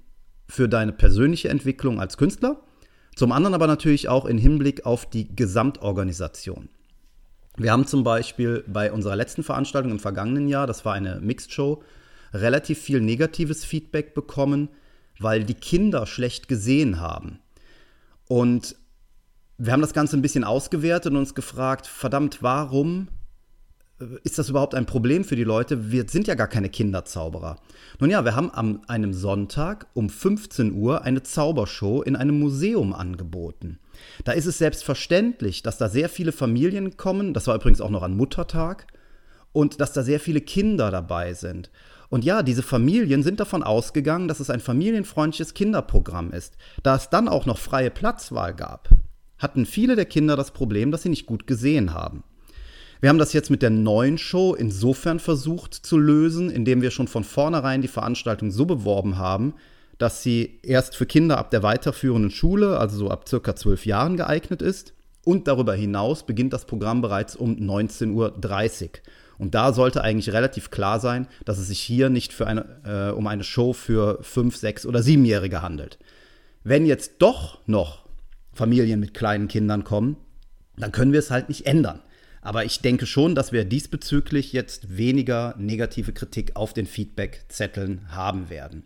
für 0.47 0.69
deine 0.69 0.93
persönliche 0.93 1.49
Entwicklung 1.49 1.99
als 1.99 2.17
Künstler, 2.17 2.61
zum 3.15 3.31
anderen 3.31 3.53
aber 3.55 3.67
natürlich 3.67 4.07
auch 4.07 4.25
im 4.25 4.37
Hinblick 4.37 4.85
auf 4.85 5.09
die 5.09 5.35
Gesamtorganisation. 5.35 6.69
Wir 7.59 7.73
haben 7.73 7.85
zum 7.85 8.05
Beispiel 8.05 8.63
bei 8.67 8.89
unserer 8.89 9.17
letzten 9.17 9.43
Veranstaltung 9.43 9.91
im 9.91 9.99
vergangenen 9.99 10.47
Jahr, 10.47 10.65
das 10.65 10.85
war 10.85 10.93
eine 10.93 11.19
Mixed 11.19 11.51
Show, 11.51 11.83
relativ 12.33 12.79
viel 12.79 13.01
negatives 13.01 13.65
Feedback 13.65 14.13
bekommen, 14.13 14.69
weil 15.19 15.43
die 15.43 15.55
Kinder 15.55 16.05
schlecht 16.05 16.47
gesehen 16.47 17.01
haben. 17.01 17.39
Und 18.29 18.77
wir 19.57 19.73
haben 19.73 19.81
das 19.81 19.93
Ganze 19.93 20.15
ein 20.15 20.21
bisschen 20.21 20.45
ausgewertet 20.45 21.11
und 21.11 21.17
uns 21.17 21.35
gefragt, 21.35 21.85
verdammt, 21.85 22.41
warum 22.41 23.09
ist 24.23 24.39
das 24.39 24.49
überhaupt 24.49 24.75
ein 24.75 24.85
Problem 24.85 25.23
für 25.23 25.35
die 25.35 25.43
Leute? 25.43 25.91
Wir 25.91 26.07
sind 26.07 26.27
ja 26.27 26.35
gar 26.35 26.47
keine 26.47 26.69
Kinderzauberer. 26.69 27.57
Nun 27.99 28.09
ja, 28.09 28.23
wir 28.23 28.35
haben 28.35 28.51
an 28.51 28.81
einem 28.87 29.13
Sonntag 29.13 29.87
um 29.93 30.09
15 30.09 30.73
Uhr 30.73 31.03
eine 31.03 31.23
Zaubershow 31.23 32.01
in 32.01 32.15
einem 32.15 32.39
Museum 32.39 32.93
angeboten. 32.93 33.79
Da 34.23 34.31
ist 34.31 34.45
es 34.45 34.57
selbstverständlich, 34.57 35.63
dass 35.63 35.77
da 35.77 35.89
sehr 35.89 36.07
viele 36.07 36.31
Familien 36.31 36.95
kommen, 36.95 37.33
das 37.33 37.47
war 37.47 37.55
übrigens 37.55 37.81
auch 37.81 37.89
noch 37.89 38.03
an 38.03 38.15
Muttertag, 38.15 38.87
und 39.51 39.81
dass 39.81 39.93
da 39.93 40.03
sehr 40.03 40.19
viele 40.19 40.41
Kinder 40.41 40.91
dabei 40.91 41.33
sind. 41.33 41.69
Und 42.09 42.23
ja, 42.23 42.43
diese 42.43 42.63
Familien 42.63 43.23
sind 43.23 43.39
davon 43.39 43.63
ausgegangen, 43.63 44.27
dass 44.27 44.39
es 44.39 44.49
ein 44.49 44.61
familienfreundliches 44.61 45.53
Kinderprogramm 45.53 46.31
ist. 46.31 46.55
Da 46.81 46.95
es 46.95 47.09
dann 47.09 47.27
auch 47.27 47.45
noch 47.45 47.57
freie 47.57 47.91
Platzwahl 47.91 48.53
gab, 48.55 48.89
hatten 49.37 49.65
viele 49.65 49.95
der 49.95 50.05
Kinder 50.05 50.35
das 50.35 50.51
Problem, 50.51 50.91
dass 50.91 51.03
sie 51.03 51.09
nicht 51.09 51.25
gut 51.25 51.45
gesehen 51.45 51.93
haben. 51.93 52.23
Wir 53.01 53.07
haben 53.07 53.17
das 53.17 53.31
jetzt 53.31 53.49
mit 53.49 53.61
der 53.61 53.69
neuen 53.69 54.17
Show 54.17 54.53
insofern 54.53 55.19
versucht 55.19 55.73
zu 55.73 55.97
lösen, 55.97 56.49
indem 56.49 56.81
wir 56.81 56.91
schon 56.91 57.07
von 57.07 57.23
vornherein 57.23 57.81
die 57.81 57.87
Veranstaltung 57.87 58.51
so 58.51 58.65
beworben 58.65 59.17
haben, 59.17 59.53
dass 59.97 60.21
sie 60.21 60.59
erst 60.63 60.95
für 60.95 61.05
Kinder 61.05 61.37
ab 61.37 61.49
der 61.51 61.63
weiterführenden 61.63 62.31
Schule, 62.31 62.77
also 62.77 62.97
so 62.97 63.09
ab 63.09 63.27
circa 63.27 63.55
zwölf 63.55 63.85
Jahren 63.85 64.17
geeignet 64.17 64.61
ist. 64.61 64.93
Und 65.23 65.47
darüber 65.47 65.75
hinaus 65.75 66.25
beginnt 66.25 66.51
das 66.51 66.65
Programm 66.65 67.01
bereits 67.01 67.35
um 67.35 67.55
19.30 67.55 68.11
Uhr. 68.83 68.89
Und 69.37 69.55
da 69.55 69.71
sollte 69.71 70.01
eigentlich 70.03 70.33
relativ 70.33 70.69
klar 70.69 70.99
sein, 70.99 71.27
dass 71.45 71.57
es 71.57 71.67
sich 71.67 71.79
hier 71.79 72.09
nicht 72.09 72.33
für 72.33 72.47
eine, 72.47 72.65
äh, 72.83 73.15
um 73.15 73.27
eine 73.27 73.43
Show 73.43 73.71
für 73.71 74.19
fünf, 74.21 74.57
sechs 74.57 74.85
oder 74.85 75.03
siebenjährige 75.03 75.61
handelt. 75.61 75.99
Wenn 76.63 76.85
jetzt 76.85 77.13
doch 77.19 77.59
noch 77.65 78.05
Familien 78.51 78.99
mit 78.99 79.13
kleinen 79.13 79.47
Kindern 79.47 79.85
kommen, 79.85 80.17
dann 80.77 80.91
können 80.91 81.13
wir 81.13 81.19
es 81.19 81.31
halt 81.31 81.47
nicht 81.47 81.65
ändern. 81.65 82.01
Aber 82.41 82.65
ich 82.65 82.81
denke 82.81 83.05
schon, 83.05 83.35
dass 83.35 83.51
wir 83.51 83.65
diesbezüglich 83.65 84.53
jetzt 84.53 84.97
weniger 84.97 85.55
negative 85.57 86.13
Kritik 86.13 86.55
auf 86.55 86.73
den 86.73 86.85
Feedback-Zetteln 86.85 88.07
haben 88.09 88.49
werden. 88.49 88.83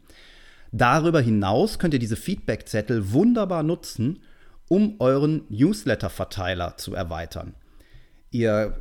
Darüber 0.71 1.21
hinaus 1.21 1.77
könnt 1.77 1.93
ihr 1.93 1.99
diese 1.99 2.15
Feedback-Zettel 2.15 3.11
wunderbar 3.11 3.61
nutzen, 3.61 4.19
um 4.67 4.95
euren 4.99 5.43
Newsletter-Verteiler 5.49 6.77
zu 6.77 6.95
erweitern. 6.95 7.53
Ihr 8.31 8.75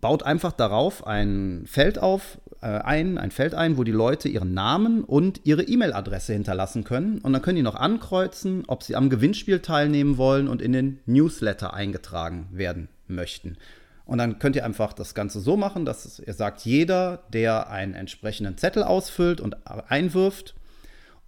baut 0.00 0.24
einfach 0.24 0.52
darauf 0.52 1.06
ein 1.06 1.64
Feld 1.66 1.98
auf, 1.98 2.38
äh, 2.60 2.66
ein, 2.66 3.18
ein 3.18 3.30
Feld 3.30 3.54
ein, 3.54 3.76
wo 3.76 3.84
die 3.84 3.92
Leute 3.92 4.28
ihren 4.28 4.52
Namen 4.52 5.04
und 5.04 5.40
ihre 5.44 5.62
E-Mail-Adresse 5.62 6.32
hinterlassen 6.32 6.82
können. 6.82 7.18
Und 7.18 7.32
dann 7.32 7.42
können 7.42 7.56
die 7.56 7.62
noch 7.62 7.76
ankreuzen, 7.76 8.64
ob 8.66 8.82
sie 8.82 8.96
am 8.96 9.10
Gewinnspiel 9.10 9.60
teilnehmen 9.60 10.16
wollen 10.16 10.48
und 10.48 10.60
in 10.60 10.72
den 10.72 10.98
Newsletter 11.06 11.72
eingetragen 11.72 12.48
werden 12.50 12.88
möchten. 13.10 13.56
Und 14.04 14.18
dann 14.18 14.38
könnt 14.38 14.56
ihr 14.56 14.64
einfach 14.64 14.92
das 14.92 15.14
Ganze 15.14 15.40
so 15.40 15.56
machen, 15.56 15.84
dass 15.84 16.18
ihr 16.18 16.34
sagt, 16.34 16.62
jeder, 16.62 17.22
der 17.32 17.70
einen 17.70 17.94
entsprechenden 17.94 18.58
Zettel 18.58 18.82
ausfüllt 18.82 19.40
und 19.40 19.56
einwirft 19.66 20.54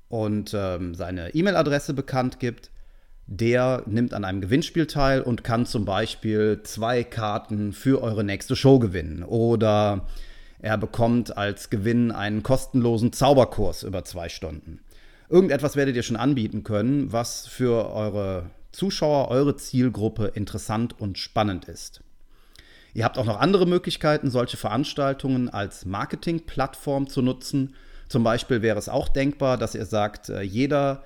und 0.08 0.52
ähm, 0.52 0.94
seine 0.94 1.34
E-Mail-Adresse 1.34 1.94
bekannt 1.94 2.40
gibt, 2.40 2.70
der 3.26 3.82
nimmt 3.86 4.14
an 4.14 4.24
einem 4.24 4.40
Gewinnspiel 4.40 4.86
teil 4.86 5.22
und 5.22 5.44
kann 5.44 5.64
zum 5.64 5.84
Beispiel 5.84 6.60
zwei 6.64 7.04
Karten 7.04 7.72
für 7.72 8.02
eure 8.02 8.24
nächste 8.24 8.56
Show 8.56 8.78
gewinnen. 8.78 9.22
Oder 9.22 10.06
er 10.60 10.76
bekommt 10.76 11.36
als 11.36 11.70
Gewinn 11.70 12.10
einen 12.10 12.42
kostenlosen 12.42 13.12
Zauberkurs 13.12 13.84
über 13.84 14.04
zwei 14.04 14.28
Stunden. 14.28 14.80
Irgendetwas 15.28 15.76
werdet 15.76 15.96
ihr 15.96 16.02
schon 16.02 16.16
anbieten 16.16 16.62
können, 16.62 17.12
was 17.12 17.46
für 17.46 17.90
eure 17.92 18.50
Zuschauer, 18.72 19.28
eure 19.28 19.56
Zielgruppe 19.56 20.32
interessant 20.34 20.98
und 20.98 21.18
spannend 21.18 21.66
ist. 21.66 22.02
Ihr 22.94 23.04
habt 23.04 23.16
auch 23.16 23.24
noch 23.24 23.40
andere 23.40 23.66
Möglichkeiten, 23.66 24.30
solche 24.30 24.56
Veranstaltungen 24.56 25.48
als 25.48 25.84
Marketingplattform 25.86 27.08
zu 27.08 27.22
nutzen. 27.22 27.74
Zum 28.08 28.24
Beispiel 28.24 28.60
wäre 28.60 28.78
es 28.78 28.88
auch 28.88 29.08
denkbar, 29.08 29.56
dass 29.56 29.74
ihr 29.74 29.86
sagt, 29.86 30.28
äh, 30.28 30.42
jeder 30.42 31.04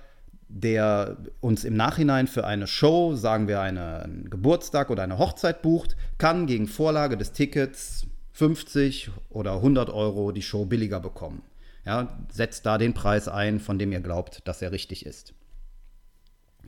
der 0.48 1.16
uns 1.40 1.64
im 1.64 1.76
Nachhinein 1.76 2.28
für 2.28 2.46
eine 2.46 2.66
Show, 2.66 3.14
sagen 3.14 3.48
wir 3.48 3.60
eine, 3.60 4.02
einen 4.02 4.30
Geburtstag 4.30 4.90
oder 4.90 5.02
eine 5.02 5.18
Hochzeit 5.18 5.62
bucht, 5.62 5.96
kann 6.18 6.46
gegen 6.46 6.68
Vorlage 6.68 7.16
des 7.16 7.32
Tickets 7.32 8.06
50 8.32 9.10
oder 9.30 9.54
100 9.54 9.90
Euro 9.90 10.30
die 10.30 10.42
Show 10.42 10.64
billiger 10.64 11.00
bekommen. 11.00 11.42
Ja, 11.84 12.18
setzt 12.30 12.66
da 12.66 12.78
den 12.78 12.94
Preis 12.94 13.28
ein, 13.28 13.60
von 13.60 13.78
dem 13.78 13.92
ihr 13.92 14.00
glaubt, 14.00 14.46
dass 14.46 14.62
er 14.62 14.72
richtig 14.72 15.06
ist. 15.06 15.34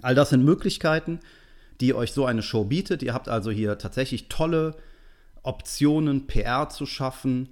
All 0.03 0.15
das 0.15 0.31
sind 0.31 0.45
Möglichkeiten, 0.45 1.21
die 1.81 1.95
euch 1.95 2.13
so 2.13 2.25
eine 2.25 2.43
Show 2.43 2.65
bietet. 2.65 3.03
Ihr 3.03 3.15
habt 3.15 3.29
also 3.29 3.51
hier 3.51 3.79
tatsächlich 3.79 4.29
tolle 4.29 4.77
Optionen, 5.43 6.27
PR 6.27 6.69
zu 6.69 6.87
schaffen, 6.87 7.49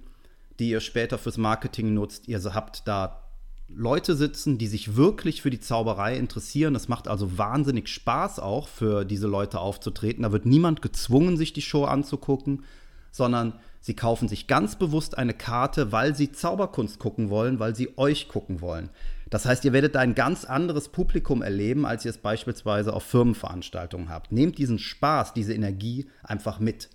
die 0.59 0.69
ihr 0.69 0.81
später 0.81 1.17
fürs 1.17 1.37
Marketing 1.37 1.93
nutzt. 1.93 2.27
Ihr 2.27 2.41
habt 2.53 2.87
da 2.87 3.23
Leute 3.69 4.15
sitzen, 4.15 4.57
die 4.57 4.67
sich 4.67 4.95
wirklich 4.95 5.41
für 5.41 5.49
die 5.49 5.59
Zauberei 5.59 6.15
interessieren. 6.15 6.75
Es 6.75 6.87
macht 6.87 7.07
also 7.07 7.37
wahnsinnig 7.37 7.89
Spaß 7.89 8.39
auch 8.39 8.67
für 8.67 9.03
diese 9.03 9.27
Leute 9.27 9.59
aufzutreten. 9.59 10.23
Da 10.23 10.31
wird 10.31 10.45
niemand 10.45 10.81
gezwungen, 10.81 11.37
sich 11.37 11.53
die 11.53 11.61
Show 11.61 11.83
anzugucken, 11.83 12.63
sondern 13.11 13.53
sie 13.81 13.95
kaufen 13.95 14.29
sich 14.29 14.47
ganz 14.47 14.77
bewusst 14.77 15.17
eine 15.17 15.33
Karte, 15.33 15.91
weil 15.91 16.15
sie 16.15 16.31
Zauberkunst 16.31 16.97
gucken 16.97 17.29
wollen, 17.29 17.59
weil 17.59 17.75
sie 17.75 17.97
euch 17.97 18.29
gucken 18.29 18.61
wollen. 18.61 18.89
Das 19.29 19.45
heißt, 19.45 19.65
ihr 19.65 19.73
werdet 19.73 19.95
da 19.95 19.99
ein 19.99 20.15
ganz 20.15 20.45
anderes 20.45 20.89
Publikum 20.89 21.41
erleben, 21.41 21.85
als 21.85 22.05
ihr 22.05 22.11
es 22.11 22.17
beispielsweise 22.17 22.93
auf 22.93 23.03
Firmenveranstaltungen 23.03 24.09
habt. 24.09 24.31
Nehmt 24.31 24.57
diesen 24.57 24.79
Spaß, 24.79 25.33
diese 25.33 25.53
Energie 25.53 26.07
einfach 26.23 26.59
mit. 26.59 26.89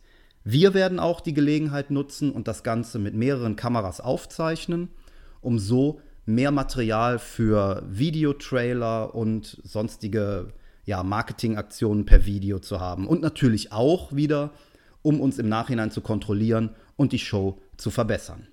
Wir 0.45 0.75
werden 0.75 0.99
auch 0.99 1.21
die 1.21 1.35
Gelegenheit 1.35 1.91
nutzen 1.91 2.33
und 2.33 2.49
das 2.49 2.63
Ganze 2.63 2.99
mit 2.99 3.15
mehreren 3.15 3.57
Kameras 3.57 4.01
aufzeichnen, 4.01 4.89
um 5.41 5.59
so 5.59 6.01
mehr 6.25 6.51
Material 6.51 7.19
für 7.19 7.83
Videotrailer 7.89 9.15
und 9.15 9.61
sonstige 9.63 10.53
ja, 10.85 11.03
Marketingaktionen 11.03 12.07
per 12.07 12.27
Video 12.27 12.59
zu 12.59 12.81
haben. 12.81 13.07
Und 13.07 13.23
natürlich 13.23 13.73
auch 13.73 14.13
wieder, 14.13 14.51
um 15.03 15.21
uns 15.21 15.39
im 15.39 15.49
Nachhinein 15.49 15.91
zu 15.91 16.01
kontrollieren 16.01 16.71
und 16.97 17.13
die 17.13 17.19
Show 17.19 17.61
zu 17.77 17.91
verbessern. 17.91 18.47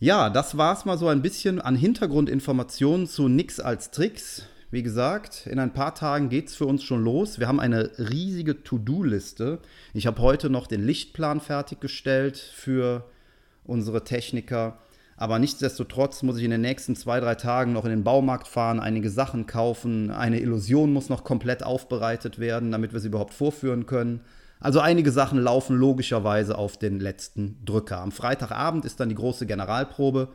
Ja, 0.00 0.28
das 0.28 0.58
war 0.58 0.76
es 0.76 0.84
mal 0.84 0.98
so 0.98 1.06
ein 1.06 1.22
bisschen 1.22 1.60
an 1.60 1.76
Hintergrundinformationen 1.76 3.06
zu 3.06 3.28
Nix 3.28 3.60
als 3.60 3.92
Tricks. 3.92 4.42
Wie 4.72 4.82
gesagt, 4.82 5.46
in 5.46 5.60
ein 5.60 5.72
paar 5.72 5.94
Tagen 5.94 6.28
geht 6.28 6.48
es 6.48 6.56
für 6.56 6.66
uns 6.66 6.82
schon 6.82 7.04
los. 7.04 7.38
Wir 7.38 7.46
haben 7.46 7.60
eine 7.60 7.92
riesige 7.96 8.64
To-Do-Liste. 8.64 9.60
Ich 9.92 10.08
habe 10.08 10.20
heute 10.20 10.50
noch 10.50 10.66
den 10.66 10.84
Lichtplan 10.84 11.40
fertiggestellt 11.40 12.36
für 12.38 13.04
unsere 13.62 14.02
Techniker. 14.02 14.78
Aber 15.16 15.38
nichtsdestotrotz 15.38 16.24
muss 16.24 16.38
ich 16.38 16.44
in 16.44 16.50
den 16.50 16.60
nächsten 16.60 16.96
zwei, 16.96 17.20
drei 17.20 17.36
Tagen 17.36 17.72
noch 17.72 17.84
in 17.84 17.92
den 17.92 18.02
Baumarkt 18.02 18.48
fahren, 18.48 18.80
einige 18.80 19.10
Sachen 19.10 19.46
kaufen. 19.46 20.10
Eine 20.10 20.40
Illusion 20.40 20.92
muss 20.92 21.08
noch 21.08 21.22
komplett 21.22 21.62
aufbereitet 21.62 22.40
werden, 22.40 22.72
damit 22.72 22.92
wir 22.92 22.98
sie 22.98 23.08
überhaupt 23.08 23.32
vorführen 23.32 23.86
können. 23.86 24.22
Also 24.60 24.80
einige 24.80 25.12
Sachen 25.12 25.38
laufen 25.38 25.76
logischerweise 25.76 26.56
auf 26.56 26.78
den 26.78 27.00
letzten 27.00 27.64
Drücker. 27.64 28.00
Am 28.00 28.12
Freitagabend 28.12 28.84
ist 28.84 29.00
dann 29.00 29.08
die 29.08 29.14
große 29.14 29.46
Generalprobe 29.46 30.32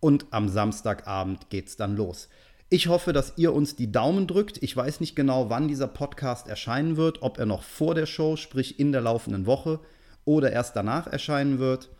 und 0.00 0.26
am 0.30 0.48
Samstagabend 0.48 1.48
geht 1.48 1.68
es 1.68 1.76
dann 1.76 1.96
los. 1.96 2.28
Ich 2.68 2.88
hoffe, 2.88 3.12
dass 3.12 3.34
ihr 3.36 3.52
uns 3.52 3.76
die 3.76 3.92
Daumen 3.92 4.26
drückt. 4.26 4.62
Ich 4.62 4.74
weiß 4.74 5.00
nicht 5.00 5.14
genau, 5.14 5.50
wann 5.50 5.68
dieser 5.68 5.88
Podcast 5.88 6.48
erscheinen 6.48 6.96
wird, 6.96 7.20
ob 7.20 7.38
er 7.38 7.46
noch 7.46 7.62
vor 7.62 7.94
der 7.94 8.06
Show, 8.06 8.36
sprich 8.36 8.80
in 8.80 8.92
der 8.92 9.02
laufenden 9.02 9.46
Woche, 9.46 9.78
oder 10.24 10.52
erst 10.52 10.74
danach 10.74 11.06
erscheinen 11.06 11.58
wird. 11.58 11.90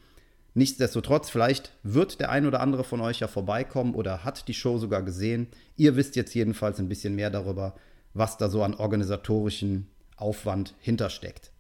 Nichtsdestotrotz, 0.54 1.30
vielleicht 1.30 1.72
wird 1.82 2.20
der 2.20 2.30
ein 2.30 2.46
oder 2.46 2.60
andere 2.60 2.84
von 2.84 3.00
euch 3.00 3.20
ja 3.20 3.28
vorbeikommen 3.28 3.94
oder 3.94 4.24
hat 4.24 4.48
die 4.48 4.54
Show 4.54 4.78
sogar 4.78 5.02
gesehen. 5.02 5.48
Ihr 5.76 5.96
wisst 5.96 6.16
jetzt 6.16 6.34
jedenfalls 6.34 6.78
ein 6.78 6.88
bisschen 6.88 7.14
mehr 7.14 7.30
darüber, 7.30 7.74
was 8.12 8.36
da 8.36 8.50
so 8.50 8.62
an 8.62 8.74
organisatorischen 8.74 9.88
Aufwand 10.16 10.74
hintersteckt. 10.80 11.51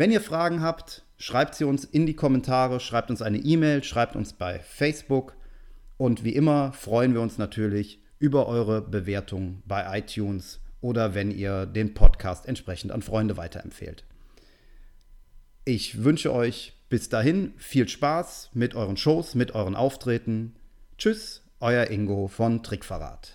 Wenn 0.00 0.10
ihr 0.10 0.22
Fragen 0.22 0.62
habt, 0.62 1.02
schreibt 1.18 1.54
sie 1.54 1.64
uns 1.64 1.84
in 1.84 2.06
die 2.06 2.16
Kommentare, 2.16 2.80
schreibt 2.80 3.10
uns 3.10 3.20
eine 3.20 3.36
E-Mail, 3.36 3.84
schreibt 3.84 4.16
uns 4.16 4.32
bei 4.32 4.58
Facebook 4.58 5.36
und 5.98 6.24
wie 6.24 6.34
immer 6.34 6.72
freuen 6.72 7.12
wir 7.12 7.20
uns 7.20 7.36
natürlich 7.36 8.00
über 8.18 8.46
eure 8.46 8.80
Bewertung 8.80 9.62
bei 9.66 9.98
iTunes 9.98 10.60
oder 10.80 11.14
wenn 11.14 11.30
ihr 11.30 11.66
den 11.66 11.92
Podcast 11.92 12.46
entsprechend 12.46 12.92
an 12.92 13.02
Freunde 13.02 13.36
weiterempfehlt. 13.36 14.06
Ich 15.66 16.02
wünsche 16.02 16.32
euch 16.32 16.72
bis 16.88 17.10
dahin 17.10 17.52
viel 17.58 17.86
Spaß 17.86 18.52
mit 18.54 18.74
euren 18.74 18.96
Shows, 18.96 19.34
mit 19.34 19.54
euren 19.54 19.76
Auftreten. 19.76 20.56
Tschüss, 20.96 21.42
euer 21.60 21.90
Ingo 21.90 22.26
von 22.26 22.62
Trickverrat. 22.62 23.34